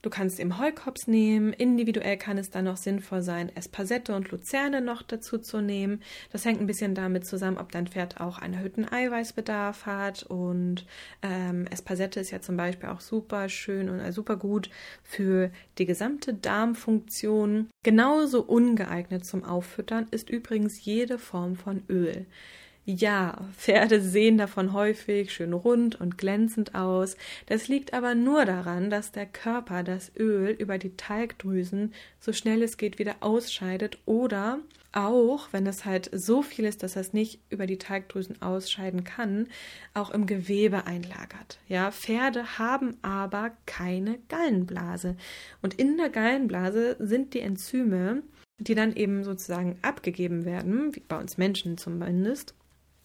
Du 0.03 0.11
kannst 0.11 0.41
eben 0.41 0.59
Heukops 0.59 1.07
nehmen. 1.07 1.53
Individuell 1.53 2.17
kann 2.17 2.37
es 2.37 2.51
dann 2.51 2.65
noch 2.65 2.77
sinnvoll 2.77 3.23
sein, 3.23 3.55
Espasette 3.55 4.15
und 4.17 4.33
Luzerne 4.33 4.81
noch 4.81 5.03
dazu 5.03 5.39
zu 5.39 5.61
nehmen. 5.61 6.03
Das 6.33 6.45
hängt 6.45 6.61
ein 6.61 6.67
bisschen 6.67 6.97
damit 6.97 7.25
zusammen, 7.25 7.57
ob 7.57 7.71
dein 7.71 7.87
Pferd 7.87 8.21
auch 8.21 8.39
einen 8.39 8.55
erhöhten 8.55 8.91
Eiweißbedarf 8.91 9.87
hat. 9.87 10.25
Und 10.25 10.87
ähm, 11.23 11.67
Espasette 11.71 12.19
ist 12.19 12.33
ja 12.33 12.41
zum 12.41 12.57
Beispiel 12.57 12.89
auch 12.89 13.01
super 13.01 13.49
schön 13.49 13.89
und 13.89 14.01
äh, 14.01 14.11
super 14.11 14.37
gut 14.37 14.71
für 15.05 15.53
die 15.79 15.87
gesamte 15.87 16.35
Darmfunktion. 16.35 17.71
Genauso 17.85 18.43
ungeeignet 18.43 19.25
zum 19.25 19.45
Auffüttern 19.45 20.09
ist 20.11 20.31
übrigens 20.31 20.85
jede 20.85 21.19
Form 21.19 21.55
von 21.55 21.85
Öl. 21.89 22.27
Ja, 22.85 23.49
Pferde 23.57 24.01
sehen 24.01 24.39
davon 24.39 24.73
häufig 24.73 25.33
schön 25.33 25.53
rund 25.53 26.01
und 26.01 26.19
glänzend 26.19 26.75
aus. 26.75 27.17
Das 27.47 27.69
liegt 27.69 27.95
aber 27.95 28.17
nur 28.17 28.45
daran, 28.45 28.91
dass 28.91 29.13
der 29.13 29.27
Körper 29.27 29.85
das 29.85 30.11
Öl 30.17 30.51
über 30.51 30.79
die 30.79 30.97
Talgdrüsen 30.97 31.95
so 32.19 32.33
schnell 32.33 32.61
es 32.61 32.79
geht 32.79 32.99
wieder 32.99 33.17
ausscheidet 33.21 33.99
oder 34.05 34.59
auch, 34.91 35.49
wenn 35.53 35.65
es 35.69 35.85
halt 35.85 36.11
so 36.13 36.43
viel 36.43 36.65
ist, 36.65 36.83
dass 36.83 36.97
es 36.97 37.13
nicht 37.13 37.39
über 37.51 37.67
die 37.67 37.79
Talgdrüsen 37.79 38.43
ausscheiden 38.43 39.05
kann, 39.05 39.47
auch 39.95 40.11
im 40.11 40.27
Gewebe 40.27 40.85
einlagert. 40.85 41.61
Ja, 41.69 41.93
Pferde 41.93 42.59
haben 42.59 42.97
aber 43.01 43.53
keine 43.65 44.19
Gallenblase. 44.29 45.17
Und 45.63 45.75
in 45.75 45.99
der 45.99 46.11
Gallenblase 46.11 46.97
sind 46.99 47.33
die 47.33 47.41
Enzyme, 47.41 48.25
die 48.59 48.75
dann 48.75 48.97
eben 48.97 49.23
sozusagen 49.23 49.79
abgegeben 49.83 50.45
werden, 50.45 50.95
wie 50.97 51.01
bei 51.01 51.19
uns 51.19 51.39
Menschen 51.39 51.79
zumindest, 51.79 52.55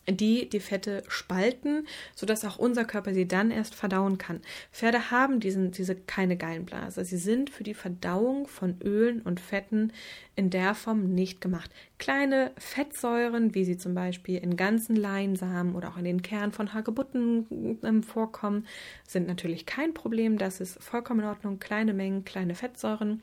die 0.10 0.48
die 0.50 0.60
Fette 0.60 1.04
spalten, 1.08 1.86
sodass 2.16 2.46
auch 2.46 2.58
unser 2.58 2.86
Körper 2.86 3.14
sie 3.14 3.28
dann 3.28 3.52
erst 3.52 3.76
verdauen 3.76 4.18
kann. 4.18 4.42
Pferde 4.72 5.12
haben 5.12 5.40
diesen, 5.40 5.72
diese 5.72 5.96
keine 5.96 6.38
Gallenblase. 6.38 7.04
Sie 7.04 7.18
sind 7.18 7.50
für 7.50 7.64
die 7.64 7.74
Verdauung 7.74 8.48
von 8.48 8.78
Ölen 8.84 9.22
und 9.22 9.40
Fetten 9.40 9.92
in 10.36 10.50
der 10.50 10.76
Form 10.76 11.14
nicht 11.14 11.42
gemacht. 11.42 11.72
Kleine 11.98 12.52
Fettsäuren, 12.58 13.54
wie 13.56 13.66
sie 13.66 13.78
zum 13.78 13.96
Beispiel 13.96 14.38
in 14.38 14.56
ganzen 14.56 14.96
Leinsamen 14.96 15.76
oder 15.76 15.90
auch 15.90 15.98
in 15.98 16.06
den 16.06 16.22
Kernen 16.22 16.52
von 16.52 16.74
Hagebutten 16.74 17.80
ähm, 17.84 18.04
vorkommen, 18.04 18.66
sind 19.06 19.28
natürlich 19.28 19.66
kein 19.66 19.94
Problem. 19.94 20.38
Das 20.38 20.62
ist 20.62 20.82
vollkommen 20.82 21.22
in 21.22 21.26
Ordnung. 21.26 21.60
Kleine 21.60 21.94
Mengen, 21.94 22.24
kleine 22.24 22.56
Fettsäuren, 22.56 23.22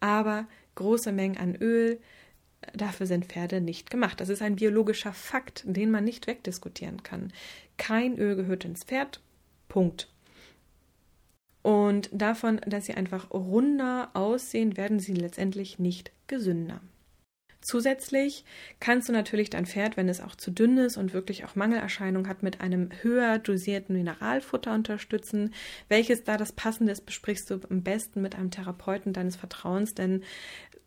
aber 0.00 0.46
große 0.74 1.12
Mengen 1.12 1.38
an 1.38 1.56
Öl, 1.56 2.00
Dafür 2.74 3.06
sind 3.06 3.26
Pferde 3.26 3.60
nicht 3.60 3.90
gemacht. 3.90 4.20
Das 4.20 4.28
ist 4.28 4.42
ein 4.42 4.56
biologischer 4.56 5.12
Fakt, 5.12 5.62
den 5.66 5.90
man 5.90 6.04
nicht 6.04 6.26
wegdiskutieren 6.26 7.02
kann. 7.02 7.32
Kein 7.76 8.18
Öl 8.18 8.36
gehört 8.36 8.64
ins 8.64 8.84
Pferd. 8.84 9.20
Punkt. 9.68 10.08
Und 11.62 12.08
davon, 12.12 12.60
dass 12.66 12.86
sie 12.86 12.94
einfach 12.94 13.30
runder 13.30 14.10
aussehen, 14.14 14.76
werden 14.76 15.00
sie 15.00 15.14
letztendlich 15.14 15.78
nicht 15.78 16.12
gesünder. 16.26 16.80
Zusätzlich 17.60 18.44
kannst 18.78 19.08
du 19.08 19.12
natürlich 19.12 19.50
dein 19.50 19.66
Pferd, 19.66 19.96
wenn 19.96 20.08
es 20.08 20.20
auch 20.20 20.36
zu 20.36 20.52
dünn 20.52 20.78
ist 20.78 20.96
und 20.96 21.12
wirklich 21.12 21.44
auch 21.44 21.56
Mangelerscheinungen 21.56 22.28
hat, 22.28 22.42
mit 22.42 22.60
einem 22.60 22.90
höher 23.02 23.38
dosierten 23.38 23.96
Mineralfutter 23.96 24.72
unterstützen. 24.72 25.52
Welches 25.88 26.22
da 26.22 26.36
das 26.36 26.52
passende 26.52 26.92
ist, 26.92 27.04
besprichst 27.04 27.50
du 27.50 27.60
am 27.68 27.82
besten 27.82 28.22
mit 28.22 28.36
einem 28.36 28.52
Therapeuten 28.52 29.12
deines 29.12 29.34
Vertrauens, 29.34 29.94
denn 29.94 30.22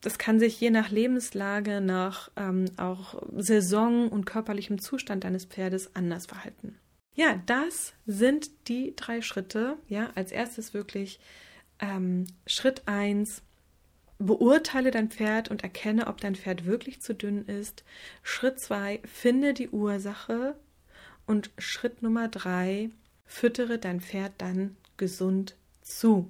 das 0.01 0.17
kann 0.17 0.39
sich 0.39 0.59
je 0.59 0.71
nach 0.71 0.89
Lebenslage, 0.89 1.79
nach 1.79 2.31
ähm, 2.35 2.65
auch 2.77 3.21
Saison 3.37 4.09
und 4.09 4.25
körperlichem 4.25 4.79
Zustand 4.79 5.23
deines 5.23 5.45
Pferdes 5.45 5.95
anders 5.95 6.25
verhalten. 6.25 6.77
Ja, 7.13 7.41
das 7.45 7.93
sind 8.05 8.67
die 8.67 8.95
drei 8.95 9.21
Schritte. 9.21 9.77
Ja, 9.87 10.09
als 10.15 10.31
erstes 10.31 10.73
wirklich 10.73 11.19
ähm, 11.79 12.25
Schritt 12.47 12.83
eins 12.87 13.43
beurteile 14.17 14.91
dein 14.91 15.09
Pferd 15.09 15.49
und 15.49 15.63
erkenne, 15.63 16.07
ob 16.07 16.21
dein 16.21 16.35
Pferd 16.35 16.65
wirklich 16.65 17.01
zu 17.01 17.13
dünn 17.13 17.45
ist. 17.45 17.83
Schritt 18.23 18.59
zwei, 18.59 19.01
finde 19.05 19.53
die 19.53 19.69
Ursache. 19.69 20.55
Und 21.25 21.51
Schritt 21.57 22.01
Nummer 22.01 22.27
drei, 22.27 22.89
füttere 23.25 23.77
dein 23.77 24.01
Pferd 24.01 24.33
dann 24.39 24.75
gesund 24.97 25.55
zu. 25.81 26.29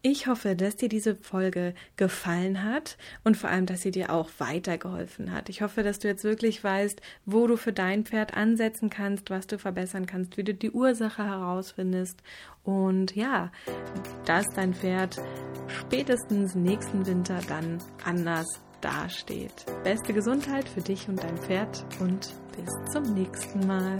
Ich 0.00 0.28
hoffe, 0.28 0.54
dass 0.54 0.76
dir 0.76 0.88
diese 0.88 1.16
Folge 1.16 1.74
gefallen 1.96 2.62
hat 2.62 2.96
und 3.24 3.36
vor 3.36 3.50
allem, 3.50 3.66
dass 3.66 3.82
sie 3.82 3.90
dir 3.90 4.12
auch 4.12 4.30
weitergeholfen 4.38 5.32
hat. 5.32 5.48
Ich 5.48 5.60
hoffe, 5.60 5.82
dass 5.82 5.98
du 5.98 6.06
jetzt 6.06 6.22
wirklich 6.22 6.62
weißt, 6.62 7.00
wo 7.26 7.48
du 7.48 7.56
für 7.56 7.72
dein 7.72 8.04
Pferd 8.04 8.36
ansetzen 8.36 8.90
kannst, 8.90 9.28
was 9.30 9.48
du 9.48 9.58
verbessern 9.58 10.06
kannst, 10.06 10.36
wie 10.36 10.44
du 10.44 10.54
die 10.54 10.70
Ursache 10.70 11.24
herausfindest 11.24 12.22
und 12.62 13.16
ja, 13.16 13.50
dass 14.24 14.46
dein 14.54 14.72
Pferd 14.72 15.20
spätestens 15.66 16.54
nächsten 16.54 17.04
Winter 17.04 17.40
dann 17.48 17.78
anders 18.04 18.46
dasteht. 18.80 19.66
Beste 19.82 20.12
Gesundheit 20.12 20.68
für 20.68 20.80
dich 20.80 21.08
und 21.08 21.20
dein 21.20 21.38
Pferd 21.38 21.84
und 21.98 22.32
bis 22.56 22.92
zum 22.92 23.14
nächsten 23.14 23.66
Mal. 23.66 23.98